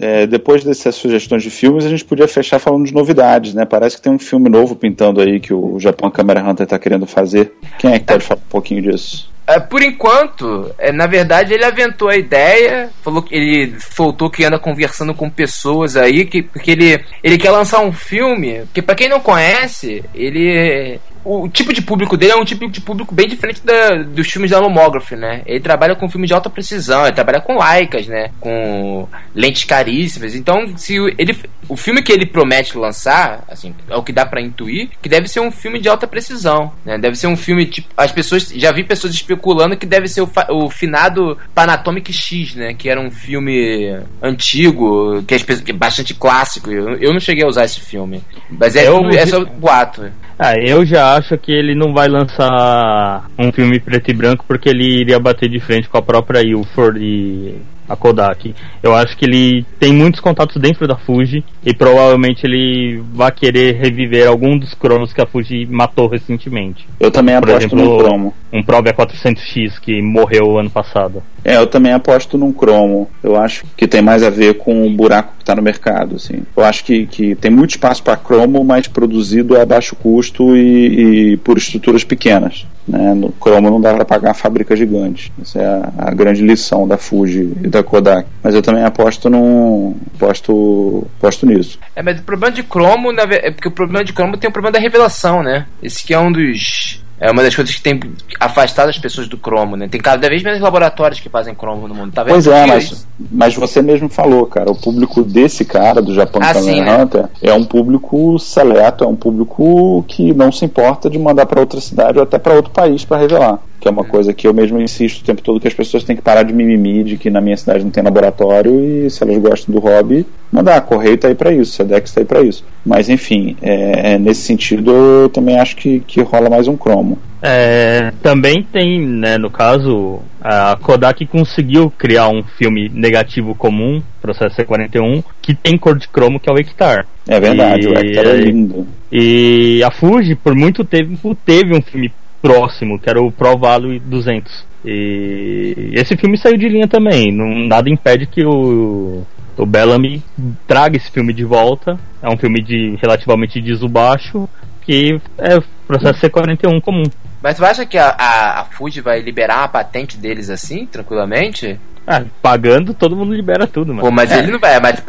[0.00, 3.66] É, depois dessas sugestões de filmes, a gente podia fechar falando de novidades, né?
[3.66, 7.06] Parece que tem um filme novo pintando aí que o Japão Camera Hunter tá querendo
[7.06, 7.52] fazer.
[7.78, 9.30] Quem é que pode falar um pouquinho disso?
[9.46, 14.44] É, por enquanto, é, na verdade, ele aventou a ideia, falou que ele soltou que
[14.44, 18.94] anda conversando com pessoas aí, que, porque ele, ele quer lançar um filme, que para
[18.94, 23.28] quem não conhece, ele o tipo de público dele é um tipo de público bem
[23.28, 25.42] diferente da, dos filmes da Lomography, né?
[25.44, 28.30] Ele trabalha com filmes de alta precisão, ele trabalha com laicas, né?
[28.40, 30.34] Com lentes caríssimas.
[30.34, 31.36] Então, se ele,
[31.68, 35.28] o filme que ele promete lançar, assim, é o que dá para intuir, que deve
[35.28, 36.96] ser um filme de alta precisão, né?
[36.96, 40.30] Deve ser um filme tipo, as pessoas já vi pessoas especulando que deve ser o,
[40.50, 42.74] o finado Panatomic X, né?
[42.74, 46.70] Que era um filme antigo, que é, que é bastante clássico.
[46.70, 50.10] Eu, eu não cheguei a usar esse filme, mas é, eu, é só boato.
[50.38, 54.70] Ah, eu já acho que ele não vai lançar um filme preto e branco porque
[54.70, 57.60] ele iria bater de frente com a própria Ilford e
[57.90, 58.54] a Kodak.
[58.80, 63.74] Eu acho que ele tem muitos contatos dentro da Fuji e provavelmente ele vai querer
[63.74, 66.86] reviver algum dos cromos que a Fuji matou recentemente.
[67.00, 68.34] Eu também Por aposto exemplo, no cromo.
[68.52, 71.22] Um Provia 400X que morreu ano passado.
[71.44, 73.10] É, eu também aposto num cromo.
[73.22, 76.16] Eu acho que tem mais a ver com o buraco que está no mercado.
[76.16, 76.42] Assim.
[76.56, 81.32] Eu acho que, que tem muito espaço para cromo, mas produzido a baixo custo e,
[81.32, 82.66] e por estruturas pequenas.
[82.86, 83.14] Né?
[83.14, 85.30] No cromo não dá para pagar fábricas gigantes.
[85.40, 88.28] Essa é a, a, grande lição da Fuji e da Kodak.
[88.42, 91.78] Mas eu também aposto num aposto, aposto nisso.
[91.96, 94.72] É, mas o problema de cromo é porque o problema de cromo tem o problema
[94.72, 95.66] da revelação, né?
[95.82, 98.00] Esse que é um dos é uma das coisas que tem
[98.40, 99.86] afastado as pessoas do cromo, né?
[99.86, 102.32] Tem cada vez menos laboratórios que fazem cromo no mundo, tá vendo?
[102.32, 106.54] Pois é, mas, mas você mesmo falou, cara, o público desse cara, do Japão ah,
[106.54, 107.02] sim, né?
[107.02, 111.60] Hunter, é um público seleto, é um público que não se importa de mandar para
[111.60, 114.52] outra cidade ou até para outro país para revelar que é uma coisa que eu
[114.52, 117.30] mesmo insisto o tempo todo que as pessoas têm que parar de mimimi de que
[117.30, 121.16] na minha cidade não tem laboratório e se elas gostam do hobby, mandar, a Correio
[121.16, 122.62] tá aí para isso, a Dex tá aí para isso.
[122.84, 127.18] Mas enfim, é, é, nesse sentido eu também acho que, que rola mais um cromo.
[127.42, 134.56] É, também tem, né, no caso, a Kodak conseguiu criar um filme negativo comum, processo
[134.56, 137.06] C41, que tem cor de cromo, que é o Hectar.
[137.26, 138.86] É verdade, e, o Hectar é lindo.
[139.10, 143.98] E a Fuji, por muito tempo, teve um filme próximo, que era o Pro Valo
[144.00, 144.70] 200.
[144.84, 147.32] E esse filme saiu de linha também.
[147.32, 149.26] Não, nada impede que o,
[149.56, 150.22] o Bellamy
[150.66, 151.98] traga esse filme de volta.
[152.22, 154.48] É um filme de relativamente de baixo,
[154.82, 157.04] que é processo C41 comum.
[157.42, 161.78] Mas tu acha que a, a, a Fuji vai liberar a patente deles assim, tranquilamente?
[162.12, 164.00] Ah, pagando, todo mundo libera tudo, mano.
[164.00, 164.40] Pô, mas é.
[164.40, 165.00] ele não vai, mas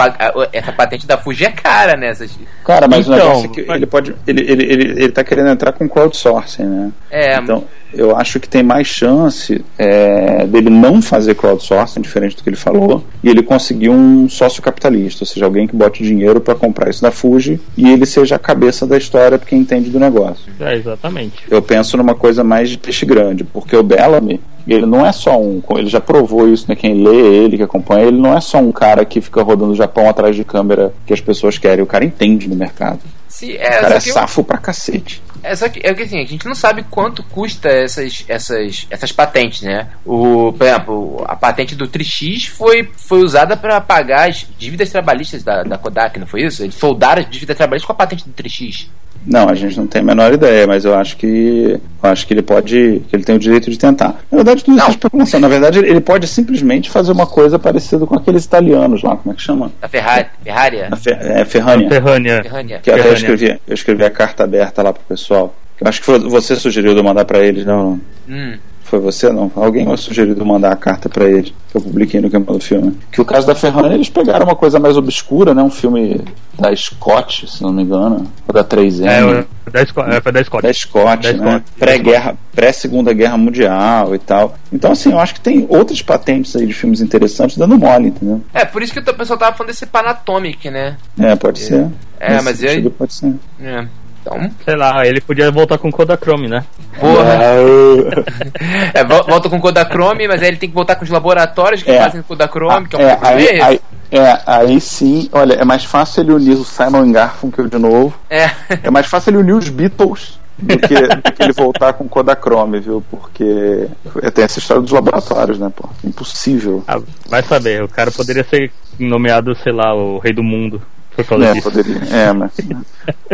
[0.54, 2.10] essa patente da Fuji é cara, né?
[2.10, 2.38] Essas...
[2.64, 4.16] Cara, mas então, o negócio é que ele pode.
[4.28, 6.91] Ele, ele, ele, ele tá querendo entrar com crowdsourcing, né?
[7.10, 12.43] É, então eu acho que tem mais chance é, dele não fazer crowdsourcing, diferente do
[12.43, 16.39] que ele falou, e ele conseguir um sócio capitalista, ou seja, alguém que bote dinheiro
[16.39, 19.99] para comprar isso da Fuji e ele seja a cabeça da história porque entende do
[19.99, 20.52] negócio.
[20.60, 21.43] É, exatamente.
[21.49, 25.39] Eu penso numa coisa mais de peixe grande, porque o Bellamy, ele não é só
[25.39, 25.62] um.
[25.72, 26.76] Ele já provou isso, né?
[26.76, 29.76] Quem lê ele, que acompanha, ele não é só um cara que fica rodando o
[29.76, 31.84] Japão atrás de câmera que as pessoas querem.
[31.84, 32.99] O cara entende no mercado.
[33.28, 34.45] Sim, é, o cara é safo eu...
[34.45, 35.22] pra cacete.
[35.43, 39.12] É só que, é que assim, a gente não sabe quanto custa essas, essas, essas
[39.12, 39.88] patentes, né?
[40.05, 45.43] O, por exemplo, a patente do Trix foi, foi usada para pagar as dívidas trabalhistas
[45.43, 46.62] da, da Kodak, não foi isso?
[46.64, 48.88] Eles soldaram as dívidas trabalhistas com a patente do Trix.
[49.26, 52.34] Não, a gente não tem a menor ideia, mas eu acho que eu acho que
[52.34, 54.15] ele pode, que ele tem o direito de tentar.
[54.32, 55.39] Na verdade, tudo isso é especulação.
[55.39, 59.36] Na verdade, ele pode simplesmente fazer uma coisa parecida com aqueles italianos lá, como é
[59.36, 59.72] que chama?
[59.82, 60.82] A Ferrari, Ferrari?
[60.82, 61.89] A Fer, é, Ferrania.
[61.89, 62.80] Ferrania.
[62.82, 65.55] Que até eu escrevi, eu escrevi a carta aberta lá pro pessoal.
[65.80, 67.99] Eu acho que foi, você sugeriu de eu mandar para eles, não?
[68.28, 68.57] Hum.
[68.91, 69.49] Foi você não?
[69.55, 72.99] Alguém me sugeriu mandar a carta para eles que eu publiquei no campo do filme.
[73.09, 75.63] Que o caso da Ferrari, eles pegaram uma coisa mais obscura, né?
[75.63, 76.19] Um filme
[76.59, 79.05] da Scott, se não me engano, ou da 3M.
[79.07, 80.63] É, da, Scott, é, foi da Scott.
[80.63, 81.63] Da Scott, da né?
[81.79, 84.57] Pré-guerra, pré-segunda guerra mundial e tal.
[84.73, 88.41] Então, assim, eu acho que tem outras patentes aí de filmes interessantes dando mole, entendeu?
[88.53, 90.97] É, por isso que o pessoal tava falando desse Panatomic, né?
[91.17, 91.87] É, pode ser.
[92.19, 92.91] É, mas eu...
[92.91, 93.33] Pode ser.
[93.61, 93.87] É.
[94.22, 96.63] Então, Sei lá, ele podia voltar com Kodachrome, né?
[96.99, 97.39] porra.
[98.93, 101.91] É, vol- volta com Kodachrome, mas aí ele tem que voltar com os laboratórios que
[101.91, 102.01] É.
[102.03, 103.80] fazem Kodachrome, que é um é, pouco aí, aí,
[104.11, 108.13] é, aí sim, olha, é mais fácil ele unir o Simon Garfunkel de novo.
[108.30, 108.49] É.
[108.84, 112.80] É mais fácil ele unir os Beatles do que, do que ele voltar com Kodachrome,
[112.80, 113.03] viu?
[113.09, 113.88] Porque
[114.22, 115.89] é, tem essa história dos laboratórios, né, pô?
[116.03, 116.84] Impossível.
[116.88, 120.82] Ah, vai saber, o cara poderia ser nomeado, sei lá, o rei do mundo.
[121.16, 121.64] Por causa É, disso.
[121.70, 121.97] poderia.
[122.12, 122.51] É, mas.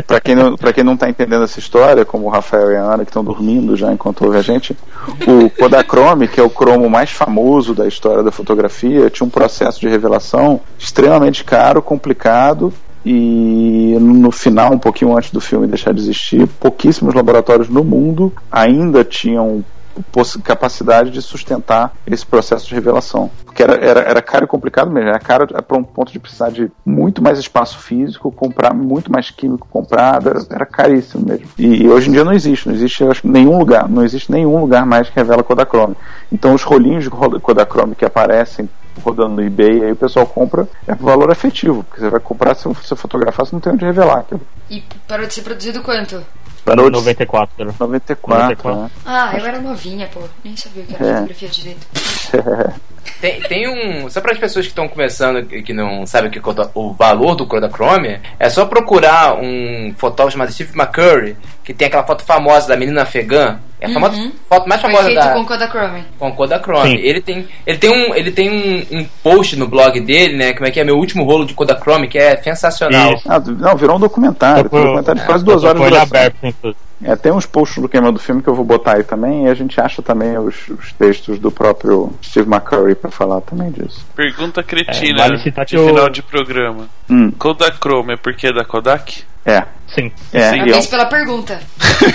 [0.06, 2.82] Pra quem, não, pra quem não tá entendendo essa história, como o Rafael e a
[2.82, 4.76] Ana que estão dormindo já enquanto ouve a gente,
[5.28, 9.80] o Kodachrome, que é o cromo mais famoso da história da fotografia, tinha um processo
[9.80, 12.74] de revelação extremamente caro, complicado.
[13.06, 18.34] E no final, um pouquinho antes do filme deixar de existir, pouquíssimos laboratórios no mundo
[18.52, 19.64] ainda tinham
[20.44, 23.30] capacidade de sustentar esse processo de revelação.
[23.46, 25.10] Porque era, era, era caro e complicado mesmo.
[25.10, 29.30] Era caro para um ponto de precisar de muito mais espaço físico, comprar muito mais
[29.32, 30.30] químico comprado.
[30.30, 31.48] Era, era caríssimo mesmo.
[31.58, 32.68] E, hoje em dia não existe.
[32.68, 33.90] Não existe acho, nenhum lugar.
[33.90, 35.96] Não existe nenhum lugar mais que revela Kodachrome.
[36.32, 38.70] Então os rolinhos de ro- Kodachrome que aparecem
[39.04, 41.84] rodando no eBay, aí o pessoal compra é por valor efetivo.
[41.84, 44.20] Porque você vai comprar, se você fotografar, você não tem onde revelar.
[44.20, 44.42] aquilo.
[44.70, 46.24] E parou de ser produzido quanto?
[46.68, 47.66] Parou de 94.
[47.80, 48.82] 94, 94.
[48.84, 48.92] né?
[49.06, 50.22] Ah, eu era novinha, pô.
[50.44, 51.14] Nem sabia o que era É.
[51.16, 51.88] fotografia direito.
[53.22, 54.10] Tem, tem um.
[54.10, 56.42] Só para as pessoas que estão começando e que não sabem o, que é
[56.76, 61.38] o valor do Kodachrome, é só procurar um fotógrafo chamado Steve McCurry,
[61.68, 63.60] que tem aquela foto famosa da menina afegã.
[63.82, 64.32] É a famosa, Uhum.
[64.50, 65.34] foto mais Foi famosa da.
[65.34, 66.04] com Kodachrome.
[66.18, 66.90] com Kodachrome.
[66.92, 66.96] Sim.
[67.04, 70.54] Ele tem, ele tem, um, ele tem um, um post no blog dele, né?
[70.54, 73.14] Como é que é meu último rolo de Kodachrome, que é sensacional.
[73.28, 74.70] Ah, não, virou um documentário.
[74.70, 76.76] Tô Um com- documentário de quase duas Eu horas com de aberto.
[77.04, 79.50] É, tem uns posts do Queima do Filme que eu vou botar aí também, e
[79.50, 84.04] a gente acha também os, os textos do próprio Steve McCurry pra falar também disso.
[84.16, 86.88] Pergunta cretina É, vale de o- final de programa.
[87.08, 89.24] Hum, Kodachrome é porque é da Kodak?
[89.48, 89.64] É.
[89.96, 90.12] Sim.
[90.34, 91.60] É, Parabéns pela pergunta.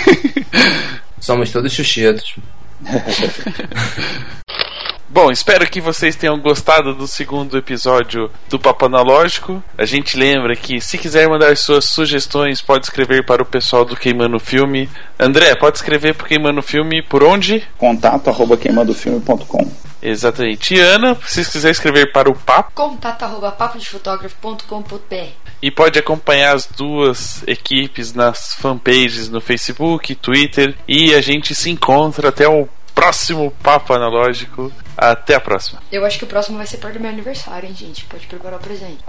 [1.19, 2.35] Somos todos xuxetos.
[5.13, 9.63] Bom, espero que vocês tenham gostado do segundo episódio do Papo Analógico.
[9.77, 13.95] A gente lembra que se quiser mandar suas sugestões, pode escrever para o pessoal do
[13.95, 14.89] Queimando Filme.
[15.21, 17.63] André, pode escrever para Queimando Filme por onde?
[17.77, 19.71] contato arroba queimadofilme.com.
[20.01, 20.77] Exatamente.
[20.77, 26.67] E Ana, se quiser escrever para o Papo, Contato arroba papodefotografo.com.br e pode acompanhar as
[26.67, 30.75] duas equipes nas fanpages no Facebook, Twitter.
[30.89, 34.73] E a gente se encontra até o próximo Papo Analógico.
[34.97, 35.83] Até a próxima.
[35.91, 38.05] Eu acho que o próximo vai ser perto do meu aniversário, hein, gente?
[38.05, 39.03] Pode preparar o presente.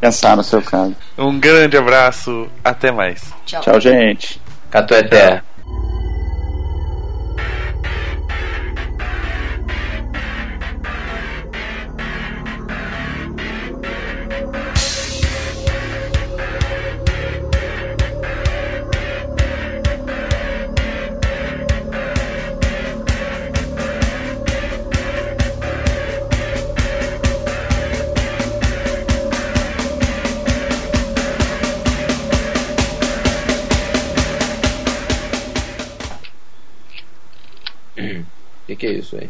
[0.00, 0.96] Pensar no seu caso.
[1.16, 2.48] Um grande abraço.
[2.64, 3.32] Até mais.
[3.44, 3.62] Tchau.
[3.62, 4.40] Tchau, gente.
[4.70, 5.42] Catueté.
[38.78, 39.28] Que, que é isso aí?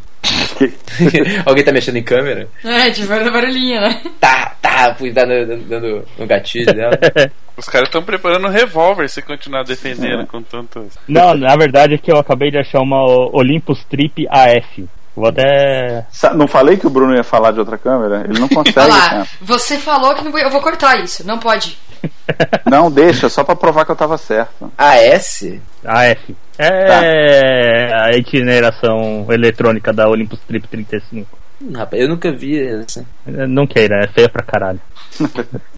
[0.59, 2.49] Que- Alguém tá mexendo em câmera?
[2.64, 4.01] É, fazer barulhinho, né?
[4.20, 6.99] Tá, tá, fui dando, dando, dando no gatilho dela.
[7.57, 10.96] Os caras estão preparando um revólver se continuar defendendo com tantos.
[11.09, 14.88] Não, na verdade é que eu acabei de achar uma Olympus Trip AF.
[15.19, 16.07] Vou até.
[16.37, 18.25] Não falei que o Bruno ia falar de outra câmera?
[18.25, 18.79] Ele não consegue.
[18.79, 19.27] Olha lá, cara.
[19.41, 21.27] você falou que não eu vou cortar isso.
[21.27, 21.77] Não pode.
[22.64, 24.71] Não, deixa, só pra provar que eu tava certo.
[24.79, 25.43] AS?
[25.85, 26.37] AF.
[26.57, 31.27] É a itineração eletrônica da Olympus Trip 35.
[31.61, 33.05] Hum, rapaz, eu nunca vi essa.
[33.27, 34.81] Não queira, é feia pra caralho.